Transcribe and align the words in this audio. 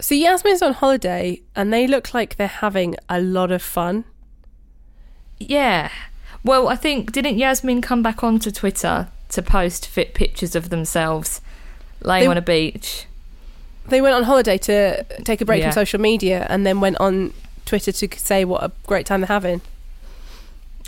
So 0.00 0.14
Yasmin's 0.14 0.60
on 0.62 0.72
holiday 0.74 1.40
and 1.54 1.72
they 1.72 1.86
look 1.86 2.12
like 2.14 2.36
they're 2.36 2.46
having 2.48 2.96
a 3.08 3.20
lot 3.20 3.50
of 3.52 3.62
fun. 3.62 4.04
Yeah. 5.38 5.90
Well, 6.44 6.68
I 6.68 6.76
think 6.76 7.12
didn't 7.12 7.38
Yasmin 7.38 7.80
come 7.80 8.02
back 8.02 8.22
onto 8.22 8.50
Twitter 8.50 9.08
to 9.30 9.42
post 9.42 9.86
fit 9.86 10.14
pictures 10.14 10.54
of 10.54 10.68
themselves 10.70 11.40
laying 12.02 12.24
They- 12.24 12.30
on 12.30 12.36
a 12.36 12.42
beach? 12.42 13.06
They 13.86 14.00
went 14.00 14.14
on 14.14 14.22
holiday 14.24 14.56
to 14.58 15.04
take 15.24 15.40
a 15.42 15.44
break 15.44 15.60
Yeah. 15.60 15.66
from 15.70 15.74
social 15.74 16.00
media 16.00 16.46
and 16.48 16.66
then 16.66 16.80
went 16.80 16.96
on 17.00 17.34
Twitter 17.66 17.92
to 17.92 18.08
say 18.18 18.44
what 18.44 18.62
a 18.62 18.72
great 18.86 19.04
time 19.06 19.20
they're 19.20 19.28
having. 19.28 19.60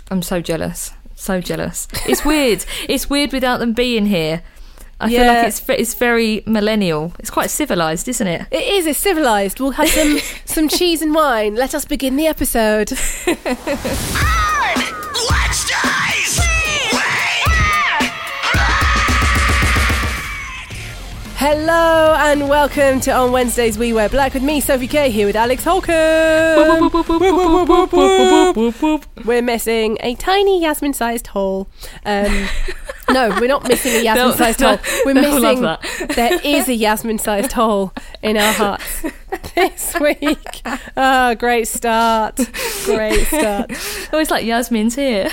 I'm 0.09 0.21
so 0.23 0.41
jealous. 0.41 0.93
So 1.15 1.39
jealous. 1.41 1.87
It's 2.07 2.25
weird. 2.25 2.65
it's 2.87 3.09
weird 3.09 3.33
without 3.33 3.57
them 3.59 3.73
being 3.73 4.07
here. 4.07 4.41
I 4.99 5.09
feel 5.09 5.27
like 5.27 5.47
it's 5.47 5.61
it's 5.69 5.93
very 5.93 6.41
millennial. 6.47 7.13
It's 7.19 7.29
quite 7.29 7.51
civilized, 7.51 8.07
isn't 8.07 8.25
it? 8.25 8.47
It 8.49 8.63
is, 8.63 8.87
it's 8.87 8.97
civilised. 8.97 9.59
We'll 9.59 9.71
have 9.71 9.89
some, 9.89 10.17
some 10.45 10.67
cheese 10.67 11.03
and 11.03 11.13
wine. 11.13 11.53
Let 11.55 11.75
us 11.75 11.85
begin 11.85 12.15
the 12.15 12.25
episode. 12.25 12.89
Hello 21.39 22.15
and 22.17 22.49
welcome 22.49 22.99
to 23.01 23.11
On 23.11 23.31
Wednesdays 23.31 23.77
We 23.77 23.93
Wear 23.93 24.09
Black 24.09 24.33
with 24.33 24.41
me, 24.41 24.59
Sophie 24.59 24.87
K, 24.87 25.11
here 25.11 25.27
with 25.27 25.35
Alex 25.35 25.63
Holcomb. 25.63 25.93
We're 29.23 29.43
missing 29.43 29.99
a 30.01 30.15
tiny 30.15 30.63
Yasmin 30.63 30.93
sized 30.93 31.27
hole. 31.27 31.67
Um, 32.03 32.47
no, 33.11 33.29
we're 33.39 33.47
not 33.47 33.67
missing 33.67 33.93
a 33.93 33.99
Yasmin 34.03 34.37
sized 34.37 34.61
hole. 34.61 34.77
We're 35.05 35.13
missing, 35.13 35.61
there 36.15 36.39
is 36.43 36.67
a 36.67 36.73
Yasmin 36.73 37.19
sized 37.19 37.53
hole 37.53 37.93
in 38.21 38.37
our 38.37 38.53
hearts 38.53 39.05
this 39.55 39.95
week. 39.99 40.61
Oh, 40.95 41.35
great 41.35 41.67
start. 41.67 42.39
Great 42.85 43.27
start. 43.27 43.71
Oh, 44.13 44.19
it's 44.19 44.31
like 44.31 44.45
Yasmin's 44.45 44.95
here. 44.95 45.29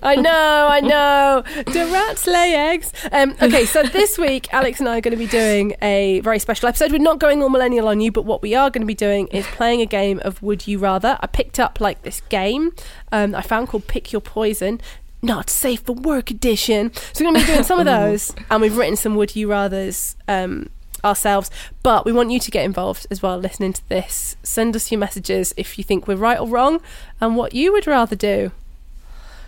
I 0.00 0.14
know, 0.14 0.68
I 0.70 0.80
know. 0.80 1.42
Do 1.64 1.92
rats 1.92 2.26
lay 2.28 2.54
eggs? 2.54 2.92
Um, 3.10 3.34
okay, 3.42 3.64
so 3.64 3.82
this 3.82 4.16
week, 4.16 4.52
Alex 4.54 4.78
and 4.78 4.88
I 4.88 4.98
are 4.98 5.00
going 5.00 5.16
to 5.16 5.16
be 5.18 5.26
doing 5.26 5.74
a 5.82 6.20
very 6.20 6.38
special 6.38 6.68
episode. 6.68 6.92
We're 6.92 6.98
not 6.98 7.18
going 7.18 7.42
all 7.42 7.48
millennial 7.48 7.88
on 7.88 8.00
you, 8.00 8.12
but 8.12 8.24
what 8.24 8.40
we 8.40 8.54
are 8.54 8.70
going 8.70 8.82
to 8.82 8.86
be 8.86 8.94
doing 8.94 9.26
is 9.28 9.44
playing 9.48 9.80
a 9.80 9.86
game 9.86 10.20
of 10.24 10.40
Would 10.40 10.68
You 10.68 10.78
Rather. 10.78 11.18
I 11.20 11.26
picked 11.26 11.58
up 11.58 11.80
like 11.80 12.02
this 12.02 12.20
game 12.28 12.72
um, 13.12 13.34
I 13.34 13.42
found 13.42 13.68
called 13.68 13.86
Pick 13.86 14.12
Your 14.12 14.20
Poison. 14.20 14.80
Not 15.24 15.48
safe 15.48 15.80
for 15.82 15.92
work 15.92 16.30
edition. 16.30 16.92
So 17.12 17.24
we're 17.24 17.30
going 17.32 17.40
to 17.42 17.46
be 17.46 17.52
doing 17.52 17.64
some 17.64 17.78
of 17.78 17.84
those, 17.98 18.34
and 18.50 18.60
we've 18.60 18.76
written 18.76 18.96
some 18.96 19.14
Would 19.14 19.36
You 19.36 19.48
Rather's 19.50 20.16
um, 20.26 20.68
ourselves. 21.04 21.48
But 21.84 22.04
we 22.04 22.12
want 22.12 22.30
you 22.32 22.40
to 22.40 22.50
get 22.50 22.64
involved 22.64 23.06
as 23.10 23.22
well, 23.22 23.38
listening 23.38 23.72
to 23.74 23.88
this. 23.88 24.36
Send 24.42 24.74
us 24.74 24.90
your 24.90 24.98
messages 24.98 25.54
if 25.56 25.78
you 25.78 25.84
think 25.84 26.08
we're 26.08 26.16
right 26.16 26.40
or 26.40 26.48
wrong, 26.48 26.80
and 27.20 27.36
what 27.36 27.54
you 27.54 27.72
would 27.72 27.86
rather 27.86 28.16
do. 28.16 28.50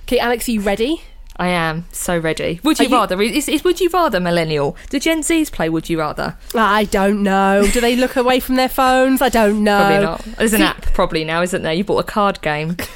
Okay, 0.04 0.18
Alex, 0.18 0.48
are 0.48 0.52
you 0.52 0.60
ready? 0.60 1.02
I 1.36 1.48
am 1.48 1.86
so 1.90 2.16
ready. 2.16 2.60
Would 2.62 2.78
you, 2.78 2.86
you- 2.86 2.94
rather? 2.94 3.20
Is, 3.20 3.48
is 3.48 3.64
Would 3.64 3.80
you 3.80 3.88
rather 3.88 4.20
millennial? 4.20 4.76
Do 4.90 5.00
Gen 5.00 5.22
Zs 5.22 5.50
play 5.50 5.68
Would 5.68 5.88
you 5.90 5.98
rather? 5.98 6.36
I 6.54 6.84
don't 6.84 7.24
know. 7.24 7.66
Do 7.72 7.80
they 7.80 7.96
look 7.96 8.14
away 8.14 8.38
from 8.38 8.54
their 8.54 8.68
phones? 8.68 9.20
I 9.20 9.30
don't 9.30 9.64
know. 9.64 9.78
Probably 9.78 10.04
not. 10.04 10.20
There's 10.38 10.52
an 10.52 10.62
app 10.62 10.82
probably 10.94 11.24
now, 11.24 11.42
isn't 11.42 11.62
there? 11.62 11.72
You 11.72 11.82
bought 11.82 11.98
a 11.98 12.04
card 12.04 12.40
game. 12.40 12.76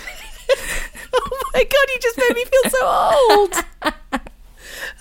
Oh 1.11 1.51
my 1.55 1.65
god, 1.65 1.87
you 1.89 1.99
just 2.01 2.19
made 2.19 2.35
me 2.35 2.45
feel 2.45 2.71
so 2.71 2.87
old. 2.87 3.65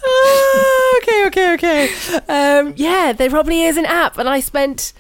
Oh, 0.04 1.00
okay, 1.04 1.28
okay, 1.28 1.54
okay. 1.54 1.90
Um, 2.28 2.74
yeah, 2.78 3.12
there 3.12 3.30
probably 3.30 3.64
is 3.64 3.78
an 3.78 3.86
app, 3.86 4.18
and 4.18 4.28
I 4.28 4.40
spent 4.40 4.94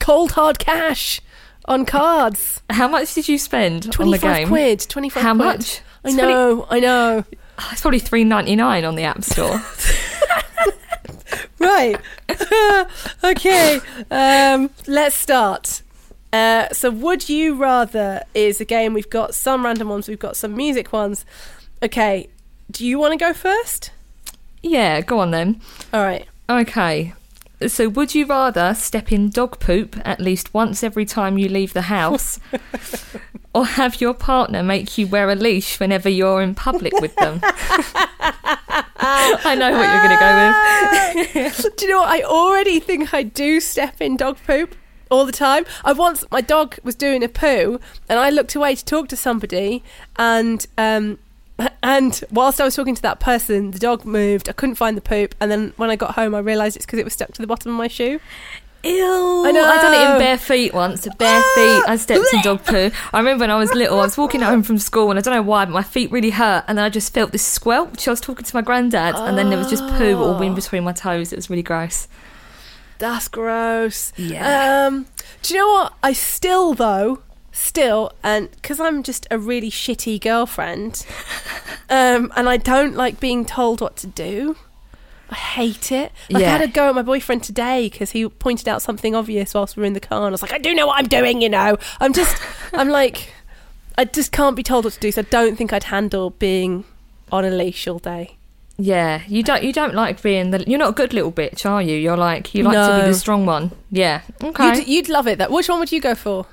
cold 0.00 0.32
hard 0.32 0.58
cash 0.58 1.20
on 1.66 1.84
cards. 1.84 2.62
How 2.70 2.88
much 2.88 3.14
did 3.14 3.28
you 3.28 3.38
spend 3.38 3.84
on 3.84 3.90
the 3.90 3.92
Twenty-five 3.92 4.48
quid. 4.48 4.80
Twenty-five. 4.88 5.22
How 5.22 5.34
quid. 5.34 5.46
much? 5.46 5.80
I 6.04 6.12
20 6.12 6.16
know. 6.16 6.66
I 6.70 6.80
know. 6.80 7.24
Oh, 7.58 7.68
it's 7.72 7.82
probably 7.82 8.00
three 8.00 8.24
ninety 8.24 8.56
nine 8.56 8.84
on 8.84 8.94
the 8.94 9.04
App 9.04 9.22
Store. 9.22 9.60
Right. 11.58 12.00
okay. 13.24 13.80
Um, 14.10 14.70
let's 14.86 15.16
start. 15.16 15.77
Uh, 16.32 16.68
so, 16.72 16.90
would 16.90 17.28
you 17.28 17.54
rather 17.54 18.22
is 18.34 18.60
a 18.60 18.64
game. 18.64 18.92
We've 18.92 19.08
got 19.08 19.34
some 19.34 19.64
random 19.64 19.88
ones. 19.88 20.08
We've 20.08 20.18
got 20.18 20.36
some 20.36 20.54
music 20.54 20.92
ones. 20.92 21.24
Okay. 21.82 22.28
Do 22.70 22.86
you 22.86 22.98
want 22.98 23.12
to 23.12 23.18
go 23.18 23.32
first? 23.32 23.92
yeah, 24.62 25.00
go 25.00 25.20
on 25.20 25.30
then. 25.30 25.60
All 25.92 26.02
right. 26.02 26.26
Okay. 26.50 27.14
So, 27.66 27.88
would 27.88 28.14
you 28.14 28.26
rather 28.26 28.74
step 28.74 29.10
in 29.10 29.30
dog 29.30 29.58
poop 29.58 29.96
at 30.04 30.20
least 30.20 30.54
once 30.54 30.84
every 30.84 31.04
time 31.04 31.38
you 31.38 31.48
leave 31.48 31.72
the 31.72 31.82
house, 31.82 32.38
or 33.54 33.66
have 33.66 34.00
your 34.00 34.14
partner 34.14 34.62
make 34.62 34.96
you 34.96 35.08
wear 35.08 35.28
a 35.30 35.34
leash 35.34 35.80
whenever 35.80 36.08
you're 36.08 36.40
in 36.40 36.54
public 36.54 36.92
with 37.00 37.16
them? 37.16 37.40
I 39.00 39.56
know 39.58 39.72
what 39.72 39.88
you're 39.88 40.02
going 40.04 40.16
to 41.34 41.54
go 41.54 41.64
with. 41.64 41.76
do 41.76 41.86
you 41.86 41.92
know 41.92 42.00
what? 42.00 42.10
I 42.10 42.22
already 42.22 42.78
think 42.78 43.12
I 43.12 43.24
do 43.24 43.60
step 43.60 44.00
in 44.00 44.16
dog 44.16 44.38
poop 44.46 44.76
all 45.10 45.24
the 45.24 45.32
time. 45.32 45.64
I 45.84 45.92
once 45.92 46.24
my 46.30 46.40
dog 46.40 46.76
was 46.82 46.94
doing 46.94 47.22
a 47.22 47.28
poo, 47.28 47.80
and 48.08 48.18
I 48.18 48.30
looked 48.30 48.54
away 48.54 48.74
to 48.74 48.84
talk 48.84 49.08
to 49.08 49.16
somebody, 49.16 49.82
and 50.16 50.66
um, 50.76 51.18
and 51.82 52.22
whilst 52.30 52.60
I 52.60 52.64
was 52.64 52.76
talking 52.76 52.94
to 52.94 53.02
that 53.02 53.20
person, 53.20 53.70
the 53.72 53.78
dog 53.78 54.04
moved. 54.04 54.48
I 54.48 54.52
couldn't 54.52 54.76
find 54.76 54.96
the 54.96 55.02
poop, 55.02 55.34
and 55.40 55.50
then 55.50 55.72
when 55.76 55.90
I 55.90 55.96
got 55.96 56.14
home, 56.14 56.34
I 56.34 56.38
realised 56.38 56.76
it's 56.76 56.86
because 56.86 56.98
it 56.98 57.04
was 57.04 57.14
stuck 57.14 57.32
to 57.32 57.40
the 57.40 57.46
bottom 57.46 57.72
of 57.72 57.78
my 57.78 57.88
shoe. 57.88 58.20
Ew. 58.84 59.44
I 59.44 59.50
know. 59.50 59.64
I 59.64 59.76
done 59.82 59.94
it 59.94 60.12
in 60.12 60.18
bare 60.20 60.38
feet 60.38 60.72
once. 60.72 61.06
Bare 61.18 61.42
feet. 61.42 61.88
I 61.88 61.96
stepped 61.96 62.32
in 62.32 62.42
dog 62.42 62.64
poo. 62.64 62.90
I 63.12 63.18
remember 63.18 63.42
when 63.42 63.50
I 63.50 63.58
was 63.58 63.74
little, 63.74 63.98
I 63.98 64.04
was 64.04 64.16
walking 64.16 64.40
home 64.40 64.62
from 64.62 64.78
school 64.78 65.10
and 65.10 65.18
I 65.18 65.22
don't 65.22 65.34
know 65.34 65.42
why, 65.42 65.64
but 65.64 65.72
my 65.72 65.82
feet 65.82 66.12
really 66.12 66.30
hurt. 66.30 66.64
And 66.68 66.78
then 66.78 66.84
I 66.84 66.88
just 66.88 67.12
felt 67.12 67.32
this 67.32 67.42
squelch. 67.42 68.06
I 68.06 68.12
was 68.12 68.20
talking 68.20 68.44
to 68.44 68.56
my 68.56 68.62
granddad 68.62 69.16
and 69.16 69.36
then 69.36 69.50
there 69.50 69.58
was 69.58 69.68
just 69.68 69.82
poo 69.96 70.16
all 70.22 70.40
in 70.40 70.54
between 70.54 70.84
my 70.84 70.92
toes. 70.92 71.32
It 71.32 71.36
was 71.36 71.50
really 71.50 71.62
gross. 71.64 72.06
That's 72.98 73.28
gross. 73.28 74.12
Yeah. 74.16 74.86
Um, 74.86 75.06
do 75.42 75.54
you 75.54 75.60
know 75.60 75.68
what? 75.68 75.94
I 76.02 76.12
still 76.12 76.74
though, 76.74 77.20
still, 77.52 78.12
and 78.22 78.50
because 78.50 78.80
I'm 78.80 79.02
just 79.02 79.26
a 79.30 79.38
really 79.38 79.70
shitty 79.70 80.20
girlfriend, 80.20 81.06
um, 81.90 82.32
and 82.36 82.48
I 82.48 82.56
don't 82.56 82.94
like 82.94 83.20
being 83.20 83.44
told 83.44 83.80
what 83.80 83.96
to 83.98 84.06
do. 84.06 84.56
I 85.30 85.34
hate 85.34 85.92
it. 85.92 86.10
Like 86.30 86.42
I 86.44 86.48
had 86.48 86.62
a 86.62 86.68
go 86.68 86.88
at 86.88 86.94
my 86.94 87.02
boyfriend 87.02 87.42
today 87.42 87.90
because 87.90 88.12
he 88.12 88.26
pointed 88.28 88.66
out 88.66 88.80
something 88.80 89.14
obvious 89.14 89.52
whilst 89.52 89.76
we 89.76 89.82
were 89.82 89.86
in 89.86 89.92
the 89.92 90.00
car, 90.00 90.18
and 90.18 90.28
I 90.28 90.30
was 90.30 90.42
like, 90.42 90.54
I 90.54 90.58
do 90.58 90.74
know 90.74 90.86
what 90.86 90.98
I'm 90.98 91.08
doing. 91.08 91.42
You 91.42 91.50
know, 91.50 91.76
I'm 92.00 92.12
just, 92.14 92.40
I'm 92.72 92.88
like, 92.88 93.34
I 93.98 94.06
just 94.06 94.32
can't 94.32 94.56
be 94.56 94.62
told 94.62 94.84
what 94.84 94.94
to 94.94 95.00
do. 95.00 95.12
So 95.12 95.20
I 95.20 95.24
don't 95.24 95.56
think 95.56 95.72
I'd 95.72 95.84
handle 95.84 96.30
being 96.30 96.84
on 97.30 97.44
a 97.44 97.50
leash 97.50 97.86
all 97.86 97.98
day. 97.98 98.37
Yeah, 98.80 99.22
you 99.26 99.42
don't 99.42 99.64
you 99.64 99.72
don't 99.72 99.94
like 99.94 100.22
being 100.22 100.50
the 100.52 100.62
you're 100.68 100.78
not 100.78 100.90
a 100.90 100.92
good 100.92 101.12
little 101.12 101.32
bitch, 101.32 101.68
are 101.68 101.82
you? 101.82 101.96
You're 101.96 102.16
like 102.16 102.54
you 102.54 102.62
like 102.62 102.74
to 102.74 103.04
be 103.04 103.10
the 103.10 103.14
strong 103.18 103.44
one. 103.44 103.72
Yeah. 103.90 104.22
Okay. 104.42 104.76
You'd, 104.78 104.86
you'd 104.88 105.08
love 105.08 105.26
it. 105.26 105.38
That 105.38 105.50
which 105.50 105.68
one 105.68 105.80
would 105.80 105.90
you 105.90 106.00
go 106.00 106.14
for? 106.14 106.46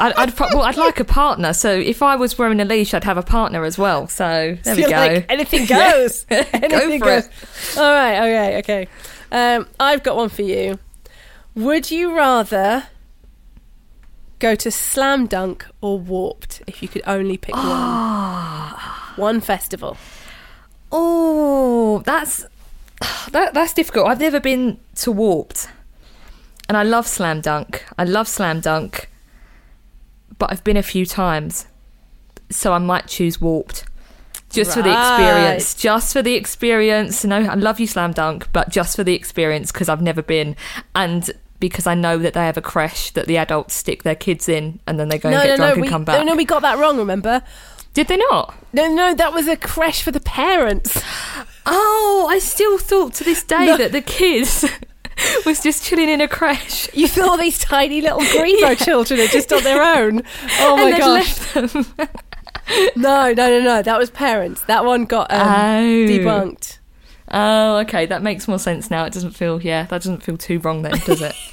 I'd 0.00 0.12
I'd, 0.16 0.36
pro- 0.36 0.48
well, 0.48 0.62
I'd 0.62 0.76
like 0.76 1.00
a 1.00 1.04
partner. 1.04 1.52
So 1.52 1.70
if 1.72 2.02
I 2.02 2.16
was 2.16 2.38
wearing 2.38 2.60
a 2.60 2.64
leash, 2.64 2.94
I'd 2.94 3.04
have 3.04 3.16
a 3.19 3.22
partner 3.22 3.64
as 3.64 3.78
well. 3.78 4.06
So 4.08 4.56
there 4.62 4.75
we 4.76 4.82
You're 4.82 4.90
go. 4.90 4.96
like, 4.96 5.26
anything 5.28 5.66
goes. 5.66 6.26
anything 6.30 6.98
for 7.00 7.04
goes. 7.06 7.26
it. 7.26 7.78
All 7.78 7.92
right, 7.92 8.19
okay, 8.19 8.58
okay. 8.58 8.88
Um, 9.30 9.69
I've 9.78 10.02
got 10.02 10.16
one 10.16 10.28
for 10.28 10.42
you. 10.42 10.78
Would 11.54 11.90
you 11.90 12.16
rather 12.16 12.84
go 14.38 14.54
to 14.54 14.71
Slam 14.71 15.26
Dunk 15.26 15.66
or 15.81 15.99
Warped 15.99 16.62
if 16.66 16.82
you 16.82 16.88
could 16.88 17.03
only 17.06 17.37
pick 17.37 17.54
Ah. 17.56 19.12
one? 19.16 19.34
One 19.34 19.41
festival. 19.41 19.97
Oh, 20.93 22.03
that's 22.04 22.47
that 23.32 23.54
that's 23.54 23.72
difficult. 23.72 24.09
I've 24.09 24.21
never 24.21 24.41
been 24.41 24.78
to 24.97 25.12
Warped, 25.12 25.69
and 26.69 26.76
I 26.76 26.82
love 26.82 27.06
Slam 27.06 27.40
Dunk. 27.40 27.85
I 27.99 28.05
love 28.05 28.29
Slam 28.29 28.61
Dunk, 28.61 29.08
but 30.38 30.50
I've 30.50 30.64
been 30.64 30.76
a 30.76 30.82
few 30.82 31.05
times, 31.06 31.67
so 32.50 32.73
I 32.73 32.79
might 32.79 33.06
choose 33.06 33.40
Warped. 33.40 33.85
Just 34.50 34.73
for 34.73 34.81
the 34.82 34.90
experience, 34.90 35.75
just 35.75 36.14
for 36.14 36.23
the 36.23 36.35
experience. 36.35 37.23
No, 37.23 37.37
I 37.37 37.55
love 37.55 37.79
you, 37.79 37.87
Slam 37.87 38.12
Dunk, 38.12 38.49
but 38.52 38.70
just 38.70 38.96
for 38.96 39.05
the 39.05 39.14
experience 39.14 39.70
because 39.70 39.90
I've 39.90 40.00
never 40.00 40.23
been, 40.23 40.56
and 40.94 41.31
because 41.60 41.87
I 41.87 41.94
know 41.94 42.19
that 42.19 42.34
they 42.34 42.44
have 42.46 42.56
a 42.56 42.62
creche 42.62 43.10
that 43.12 43.26
the 43.26 43.37
adults 43.37 43.75
stick 43.75 44.02
their 44.02 44.14
kids 44.14 44.49
in, 44.49 44.81
and 44.87 44.99
then 44.99 45.08
they 45.08 45.19
go 45.19 45.31
no, 45.31 45.38
and 45.38 45.44
get 45.46 45.50
no, 45.50 45.56
drunk 45.56 45.69
no. 45.69 45.72
and 45.75 45.82
We, 45.82 45.88
come 45.88 46.05
back. 46.05 46.19
no, 46.19 46.25
no, 46.32 46.37
we 46.37 46.44
got 46.44 46.62
that 46.62 46.78
wrong. 46.78 46.96
Remember? 46.99 47.43
Did 47.94 48.08
they 48.08 48.16
not? 48.16 48.55
No, 48.72 48.87
no, 48.93 49.14
that 49.14 49.32
was 49.32 49.49
a 49.49 49.56
creche 49.56 50.02
for 50.02 50.10
the 50.12 50.20
parents. 50.20 51.02
Oh, 51.66 52.28
I 52.31 52.38
still 52.38 52.78
thought 52.78 53.14
to 53.14 53.25
this 53.25 53.43
day 53.43 53.66
No. 53.66 53.76
that 53.76 53.93
the 53.93 54.00
kids 54.02 54.64
was 55.46 55.62
just 55.62 55.84
chilling 55.84 56.08
in 56.08 56.20
a 56.20 56.28
creche. 56.28 56.88
You 56.94 57.08
thought 57.08 57.40
these 57.40 57.58
tiny 57.58 58.00
little 58.00 58.20
Greenbow 58.37 58.76
children 58.84 59.20
are 59.20 59.26
just 59.26 59.52
on 59.52 59.64
their 59.64 59.82
own. 59.82 60.22
Oh 60.61 60.76
my 60.76 60.90
and 60.90 60.99
gosh! 60.99 62.08
No, 62.96 63.32
no, 63.32 63.49
no, 63.49 63.61
no. 63.62 63.82
That 63.82 63.99
was 63.99 64.11
parents. 64.11 64.62
That 64.64 64.84
one 64.84 65.06
got 65.06 65.32
um, 65.32 65.40
Oh. 65.40 65.82
debunked. 66.06 66.77
Oh, 67.30 67.78
okay, 67.78 68.06
that 68.06 68.22
makes 68.22 68.48
more 68.48 68.58
sense 68.58 68.90
now. 68.90 69.04
It 69.04 69.12
doesn't 69.12 69.32
feel, 69.32 69.60
yeah, 69.60 69.82
that 69.84 70.02
doesn't 70.02 70.22
feel 70.22 70.38
too 70.38 70.58
wrong 70.60 70.82
then, 70.82 70.98
does 71.04 71.22
it? 71.22 71.34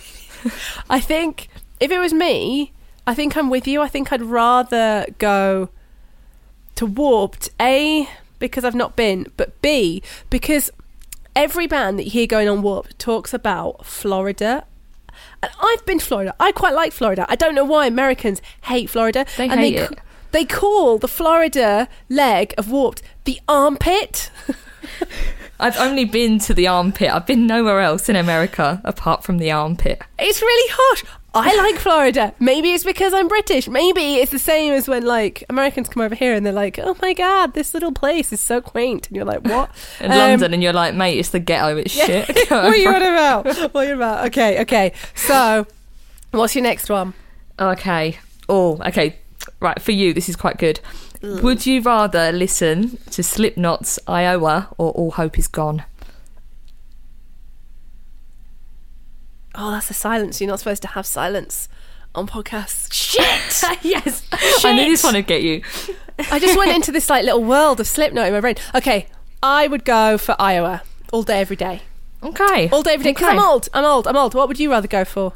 I 0.90 1.00
think 1.00 1.50
if 1.80 1.92
it 1.92 2.00
was 2.00 2.14
me, 2.14 2.72
I 3.08 3.14
think 3.14 3.36
I'm 3.38 3.50
with 3.50 3.68
you. 3.68 3.82
I 3.82 3.88
think 3.88 4.12
I'd 4.12 4.22
rather 4.22 5.06
go 5.18 5.70
to 6.76 6.86
Warped. 6.86 7.50
A 7.60 8.10
because 8.40 8.66
I've 8.66 8.76
not 8.76 8.96
been, 8.96 9.32
but 9.38 9.60
B 9.62 10.04
because 10.30 10.70
every 11.36 11.68
band 11.68 11.98
that 12.00 12.06
you 12.06 12.12
hear 12.12 12.28
going 12.28 12.50
on 12.50 12.62
Warped 12.62 12.98
talks 13.00 13.34
about 13.34 13.86
Florida. 13.86 14.66
And 15.42 15.52
I've 15.62 15.86
been 15.86 16.00
to 16.00 16.06
Florida. 16.06 16.36
I 16.40 16.52
quite 16.52 16.74
like 16.74 16.92
Florida. 16.92 17.26
I 17.30 17.36
don't 17.36 17.56
know 17.56 17.64
why 17.64 17.88
Americans 17.88 18.42
hate 18.64 18.90
Florida. 18.90 19.26
They 19.38 19.48
and 19.48 19.60
hate 19.60 19.76
they, 19.76 19.84
it. 19.84 20.00
They 20.32 20.46
call 20.46 20.98
the 20.98 21.08
Florida 21.08 21.88
leg 22.10 22.54
of 22.58 22.70
Warped 22.70 23.02
the 23.24 23.40
armpit. 23.48 24.32
I've 25.60 25.78
only 25.78 26.06
been 26.06 26.40
to 26.40 26.54
the 26.54 26.68
armpit. 26.68 27.10
I've 27.10 27.26
been 27.26 27.48
nowhere 27.48 27.80
else 27.82 28.10
in 28.10 28.16
America 28.16 28.82
apart 28.84 29.24
from 29.24 29.38
the 29.38 29.52
armpit. 29.52 30.02
It's 30.20 30.42
really 30.42 30.72
harsh. 30.76 31.04
I 31.34 31.54
like 31.58 31.76
Florida. 31.82 32.34
Maybe 32.40 32.72
it's 32.72 32.86
because 32.86 33.14
I'm 33.14 33.28
British. 33.28 33.68
Maybe 33.68 34.16
it's 34.16 34.32
the 34.32 34.40
same 34.40 34.72
as 34.72 34.88
when 34.88 35.06
like 35.06 35.44
Americans 35.50 35.90
come 35.90 36.02
over 36.02 36.16
here 36.16 36.34
and 36.34 36.46
they're 36.46 36.54
like, 36.54 36.80
"Oh 36.80 36.96
my 37.02 37.12
god, 37.14 37.54
this 37.54 37.74
little 37.74 37.92
place 37.92 38.32
is 38.32 38.40
so 38.40 38.62
quaint," 38.62 39.08
and 39.08 39.18
you're 39.18 39.26
like, 39.26 39.42
"What?" 39.44 39.70
In 40.00 40.12
Um, 40.14 40.18
London, 40.18 40.54
and 40.54 40.64
you're 40.64 40.72
like, 40.72 40.96
mate, 40.96 41.18
it's 41.20 41.32
the 41.32 41.40
ghetto, 41.42 41.76
it's 41.76 41.92
shit. 41.92 42.28
what 42.50 42.52
are 42.66 42.76
you 42.78 42.88
on 42.88 43.02
about? 43.02 43.46
What 43.74 43.76
are 43.76 43.86
you 43.90 43.96
about? 43.96 44.28
Okay, 44.28 44.62
okay. 44.62 44.94
So, 45.14 45.68
what's 46.32 46.56
your 46.56 46.64
next 46.64 46.90
one? 46.90 47.14
Okay. 47.60 48.18
Oh, 48.48 48.82
okay. 48.88 49.18
Right, 49.60 49.82
for 49.82 49.92
you, 49.92 50.14
this 50.14 50.30
is 50.30 50.38
quite 50.38 50.58
good. 50.58 50.80
Would 51.26 51.66
you 51.66 51.82
rather 51.82 52.32
listen 52.32 52.98
to 53.12 53.24
Slipknot's 53.24 53.98
Iowa 54.08 54.70
or 54.78 54.92
All 54.92 55.12
Hope 55.12 55.40
Is 55.40 55.48
Gone? 55.48 55.84
Oh, 59.56 59.72
that's 59.72 59.90
a 59.90 59.94
silence. 59.94 60.40
You're 60.42 60.50
not 60.50 60.60
supposed 60.60 60.82
to 60.84 60.90
have 60.90 61.06
silence 61.06 61.68
on 62.14 62.28
podcasts. 62.28 62.92
Shit! 62.94 63.80
yes. 63.84 64.28
I 64.66 64.74
knew 64.76 64.86
this 64.86 65.04
one 65.04 65.16
would 65.16 65.28
get 65.28 65.42
you. 65.42 65.62
I 66.32 66.40
just 66.40 66.58
went 66.58 66.72
into 66.72 66.92
this 66.92 67.10
like 67.10 67.24
little 67.24 67.44
world 67.44 67.80
of 67.80 67.88
Slipknot 67.88 68.28
in 68.28 68.34
my 68.34 68.42
brain. 68.42 68.56
Okay, 68.76 69.08
I 69.42 69.68
would 69.68 69.86
go 69.86 70.18
for 70.18 70.36
Iowa 70.40 70.84
all 71.12 71.24
day, 71.24 71.40
every 71.40 71.56
day. 71.56 71.82
Okay. 72.22 72.70
All 72.70 72.84
day, 72.84 72.94
every 72.94 73.04
day. 73.04 73.12
Because 73.12 73.28
Okay. 73.30 73.38
I'm 73.38 73.44
old. 73.44 73.70
I'm 73.74 73.86
old. 73.86 74.08
I'm 74.08 74.16
old. 74.18 74.34
What 74.34 74.48
would 74.48 74.60
you 74.60 74.72
rather 74.72 74.88
go 74.88 75.06
for? 75.06 75.34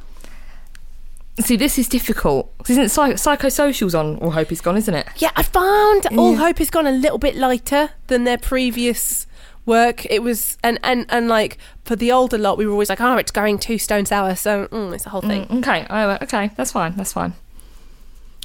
See, 1.39 1.55
this 1.55 1.79
is 1.79 1.87
difficult. 1.87 2.53
Isn't 2.67 2.89
Psy- 2.89 3.13
Psychosocial's 3.13 3.95
on 3.95 4.17
All 4.17 4.31
Hope 4.31 4.51
Is 4.51 4.61
Gone, 4.61 4.75
isn't 4.77 4.93
it? 4.93 5.07
Yeah, 5.17 5.31
I 5.35 5.43
found 5.43 6.07
All 6.17 6.35
Hope 6.35 6.59
Is 6.59 6.69
gone 6.69 6.85
a 6.85 6.91
little 6.91 7.17
bit 7.17 7.35
lighter 7.35 7.91
than 8.07 8.25
their 8.25 8.37
previous 8.37 9.25
work. 9.65 10.05
It 10.07 10.21
was 10.21 10.57
and 10.63 10.79
and 10.83 11.05
and 11.09 11.27
like 11.29 11.57
for 11.85 11.95
the 11.95 12.11
older 12.11 12.37
lot, 12.37 12.57
we 12.57 12.65
were 12.65 12.73
always 12.73 12.89
like, 12.89 12.99
oh, 12.99 13.15
it's 13.17 13.31
going 13.31 13.57
two 13.57 13.77
stone 13.77 14.05
sour, 14.05 14.35
so 14.35 14.67
mm, 14.67 14.93
it's 14.93 15.05
a 15.05 15.09
whole 15.09 15.21
thing. 15.21 15.45
Mm, 15.45 15.59
okay. 15.59 15.85
Iowa. 15.89 16.19
Okay. 16.21 16.51
That's 16.57 16.71
fine. 16.71 16.95
That's 16.97 17.13
fine. 17.13 17.33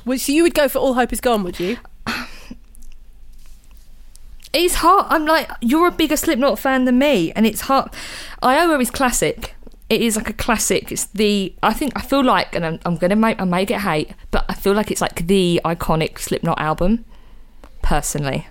Well, 0.05 0.19
so 0.19 0.32
you 0.32 0.43
would 0.43 0.55
go 0.55 0.69
for 0.69 0.79
All 0.79 0.94
Hope 0.94 1.12
is 1.12 1.20
gone, 1.20 1.43
would 1.43 1.58
you? 1.58 1.79
It's 4.52 4.76
hard. 4.76 5.06
I'm 5.08 5.26
like, 5.26 5.50
you're 5.61 5.88
a 5.88 5.91
bigger 5.91 6.17
Slipknot 6.17 6.61
fan 6.61 6.85
than 6.85 6.96
me, 6.99 7.32
and 7.32 7.44
it's 7.44 7.62
hard. 7.62 7.91
Iowa 8.41 8.79
is 8.79 8.88
classic. 8.88 9.56
It 9.91 10.01
is 10.01 10.17
like 10.17 10.31
a 10.31 10.33
classic. 10.33 10.91
It's 10.91 11.05
the 11.07 11.55
I 11.63 11.73
think 11.75 11.93
I 11.97 12.01
feel 12.03 12.25
like, 12.25 12.55
and 12.55 12.65
I'm, 12.65 12.81
I'm 12.87 12.97
gonna 12.97 13.17
make 13.17 13.41
I 13.41 13.45
may 13.45 13.65
get 13.65 13.83
hate, 13.83 14.13
but 14.31 14.45
I 14.49 14.55
feel 14.55 14.73
like 14.73 14.91
it's 14.91 15.01
like 15.01 15.27
the 15.27 15.61
iconic 15.65 16.19
Slipknot 16.19 16.59
album, 16.61 17.05
personally. 17.83 18.47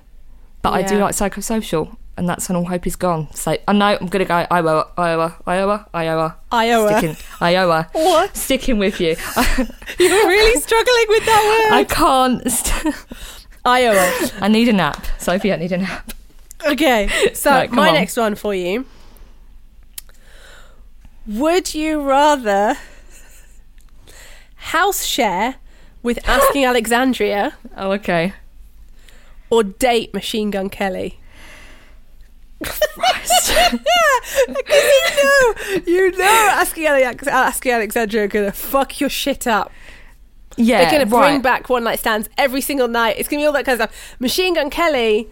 But 0.61 0.73
I 0.73 0.81
do 0.83 0.97
like 0.97 1.13
Psychosocial, 1.13 1.97
and 2.15 2.29
that's 2.29 2.47
when 2.47 2.55
All 2.55 2.65
Hope 2.65 2.87
Is 2.87 2.95
Gone. 2.95 3.27
So 3.33 3.57
I 3.67 3.73
know 3.73 3.97
I'm 3.99 4.07
gonna 4.07 4.23
go 4.25 4.45
Iowa, 4.49 4.87
Iowa, 4.97 5.35
Iowa, 5.45 5.87
Iowa, 5.93 6.37
Iowa. 6.51 6.89
sticking 6.99 7.17
Iowa, 7.41 7.89
What? 7.91 8.37
sticking 8.37 8.77
with 8.77 9.01
you. 9.01 9.15
You're 9.99 10.27
really 10.27 10.61
struggling 10.61 11.05
with 11.09 11.25
that 11.25 11.67
word. 11.71 11.75
I 11.77 11.83
can't. 11.83 12.49
St- 12.51 12.95
Iowa. 13.65 14.29
I 14.39 14.47
need 14.49 14.67
a 14.69 14.73
nap, 14.73 15.05
Sophie. 15.17 15.51
I 15.51 15.55
need 15.57 15.71
a 15.71 15.77
nap. 15.79 16.13
Okay, 16.65 17.09
so 17.33 17.49
Right, 17.51 17.71
my 17.71 17.89
on. 17.89 17.93
next 17.95 18.15
one 18.17 18.35
for 18.35 18.53
you. 18.55 18.85
Would 21.27 21.73
you 21.73 22.01
rather 22.01 22.75
house 24.55 25.05
share 25.05 25.55
with 26.01 26.19
Asking 26.27 26.65
Alexandria 26.65 27.53
Oh, 27.77 27.91
okay. 27.93 28.33
or 29.49 29.63
date 29.63 30.13
Machine 30.13 30.51
Gun 30.51 30.69
Kelly? 30.69 31.19
Because 34.47 34.83
you 34.83 35.23
know, 35.23 35.81
you 35.85 36.11
know, 36.17 36.23
Asking, 36.53 36.85
Alex- 36.85 37.27
Asking 37.27 37.71
Alexandria 37.73 38.23
are 38.23 38.27
gonna 38.27 38.51
fuck 38.51 38.99
your 38.99 39.09
shit 39.09 39.47
up. 39.47 39.71
Yeah, 40.57 40.79
They're 40.83 40.91
gonna 40.91 41.05
bring 41.05 41.21
right. 41.35 41.41
back 41.43 41.69
one 41.69 41.83
night 41.83 41.99
stands 41.99 42.29
every 42.37 42.61
single 42.61 42.87
night. 42.87 43.15
It's 43.17 43.27
gonna 43.27 43.41
be 43.41 43.45
all 43.45 43.53
that 43.53 43.65
kind 43.65 43.81
of 43.81 43.89
stuff. 43.89 44.15
Machine 44.19 44.53
Gun 44.55 44.69
Kelly, 44.69 45.27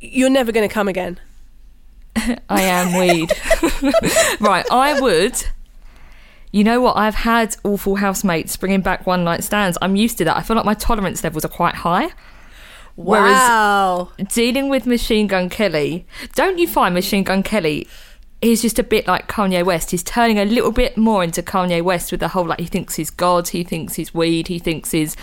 you're 0.00 0.30
never 0.30 0.52
gonna 0.52 0.68
come 0.68 0.88
again. 0.88 1.18
I 2.48 2.62
am 2.62 2.98
weed. 2.98 3.32
right, 4.40 4.66
I 4.70 5.00
would. 5.00 5.42
You 6.50 6.64
know 6.64 6.80
what? 6.80 6.96
I've 6.96 7.14
had 7.14 7.56
awful 7.64 7.96
housemates 7.96 8.56
bringing 8.56 8.80
back 8.80 9.06
one 9.06 9.24
night 9.24 9.44
stands. 9.44 9.76
I'm 9.82 9.96
used 9.96 10.18
to 10.18 10.24
that. 10.24 10.36
I 10.36 10.42
feel 10.42 10.56
like 10.56 10.64
my 10.64 10.74
tolerance 10.74 11.22
levels 11.22 11.44
are 11.44 11.48
quite 11.48 11.76
high. 11.76 12.10
Whereas 12.96 13.32
wow. 13.32 14.10
dealing 14.28 14.68
with 14.68 14.84
Machine 14.84 15.28
Gun 15.28 15.48
Kelly, 15.48 16.04
don't 16.34 16.58
you 16.58 16.66
find 16.66 16.94
Machine 16.94 17.22
Gun 17.22 17.44
Kelly 17.44 17.86
is 18.40 18.62
just 18.62 18.78
a 18.78 18.82
bit 18.82 19.06
like 19.06 19.28
Kanye 19.28 19.64
West? 19.64 19.92
He's 19.92 20.02
turning 20.02 20.38
a 20.38 20.44
little 20.44 20.72
bit 20.72 20.96
more 20.96 21.22
into 21.22 21.40
Kanye 21.40 21.80
West 21.80 22.10
with 22.10 22.18
the 22.18 22.28
whole 22.28 22.46
like 22.46 22.58
he 22.58 22.66
thinks 22.66 22.96
he's 22.96 23.10
God, 23.10 23.48
he 23.48 23.62
thinks 23.62 23.94
he's 23.94 24.12
weed, 24.12 24.48
he 24.48 24.58
thinks 24.58 24.90
he's 24.90 25.16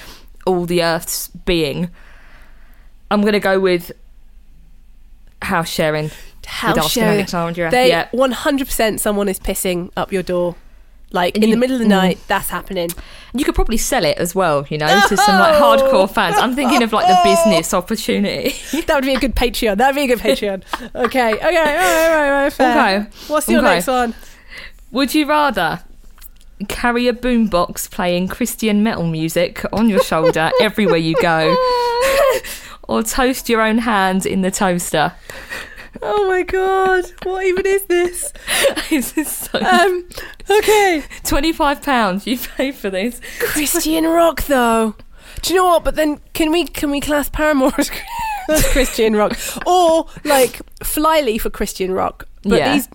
all 0.45 0.65
the 0.65 0.83
earth's 0.83 1.27
being. 1.27 1.89
I'm 3.11 3.21
gonna 3.23 3.41
go 3.41 3.59
with 3.59 3.91
house 5.41 5.69
sharing. 5.69 6.11
House 6.45 6.77
Asking 6.77 6.89
sharing. 7.01 7.17
Alexandria, 7.19 7.71
They 7.71 7.89
yeah. 7.89 8.07
100% 8.13 8.99
someone 8.99 9.27
is 9.29 9.39
pissing 9.39 9.91
up 9.97 10.11
your 10.11 10.23
door. 10.23 10.55
Like 11.11 11.35
And 11.35 11.43
in 11.43 11.49
you- 11.49 11.55
the 11.55 11.59
middle 11.59 11.75
of 11.75 11.79
the 11.79 11.85
mm. 11.85 11.89
night, 11.89 12.19
that's 12.27 12.49
happening. 12.49 12.89
You 13.33 13.45
could 13.45 13.55
probably 13.55 13.77
sell 13.77 14.03
it 14.03 14.17
as 14.17 14.35
well, 14.35 14.65
you 14.69 14.77
know, 14.77 14.87
to 15.07 15.15
some 15.15 15.39
like 15.39 15.53
hardcore 15.55 16.11
fans. 16.11 16.35
I'm 16.37 16.55
thinking 16.55 16.83
of 16.83 16.91
like 16.91 17.07
the 17.07 17.19
business 17.23 17.73
opportunity. 17.81 18.53
That 18.81 18.95
would 18.95 19.05
be 19.05 19.13
a 19.13 19.19
good 19.19 19.35
Patreon. 19.35 19.77
That 19.77 19.87
would 19.89 19.95
be 19.95 20.11
a 20.11 20.15
good 20.15 20.19
Patreon. 20.19 20.63
Okay, 20.95 21.33
okay, 21.35 21.39
all 21.45 21.51
right, 21.51 21.77
all 21.77 22.09
right, 22.17 22.25
all 22.27 22.31
right, 22.43 22.53
fair. 22.53 22.99
Okay. 22.99 23.09
What's 23.27 23.47
your 23.47 23.59
Okay. 23.59 23.75
next 23.75 23.87
one? 23.87 24.13
Would 24.91 25.13
you 25.15 25.25
rather 25.27 25.81
carry 26.67 27.07
a 27.07 27.13
boombox 27.13 27.89
playing 27.91 28.27
Christian 28.27 28.81
metal 28.83 29.05
music 29.05 29.63
on 29.71 29.87
your 29.89 29.99
shoulder 30.01 30.51
everywhere 30.59 30.97
you 30.97 31.15
go, 31.21 31.55
or 32.89 33.03
toast 33.03 33.47
your 33.47 33.61
own 33.61 33.77
hand 33.79 34.25
in 34.25 34.41
the 34.41 34.51
toaster? 34.51 35.13
Oh 36.01 36.27
my 36.27 36.43
god, 36.43 37.05
what 37.23 37.45
even 37.45 37.65
is 37.65 37.85
this? 37.85 38.33
this 38.89 39.17
is 39.17 39.29
so 39.31 39.59
Um, 39.59 40.07
okay. 40.49 41.03
twenty-five 41.23 41.81
pounds. 41.81 42.25
You 42.27 42.37
pay 42.37 42.71
for 42.71 42.89
this. 42.89 43.21
Christian 43.39 44.05
rock, 44.05 44.43
though. 44.43 44.95
Do 45.41 45.53
you 45.53 45.59
know 45.59 45.65
what? 45.65 45.83
But 45.83 45.95
then, 45.95 46.19
can 46.33 46.51
we 46.51 46.65
can 46.65 46.89
we 46.91 46.99
class 47.01 47.29
Paramore 47.29 47.73
as, 47.77 47.89
Christian 48.71 49.15
rock, 49.15 49.37
or 49.65 50.07
like 50.23 50.61
Flyleaf 50.83 51.41
for 51.43 51.49
Christian 51.49 51.91
rock? 51.91 52.27
But 52.43 52.59
Yeah. 52.59 52.73
these 52.73 52.89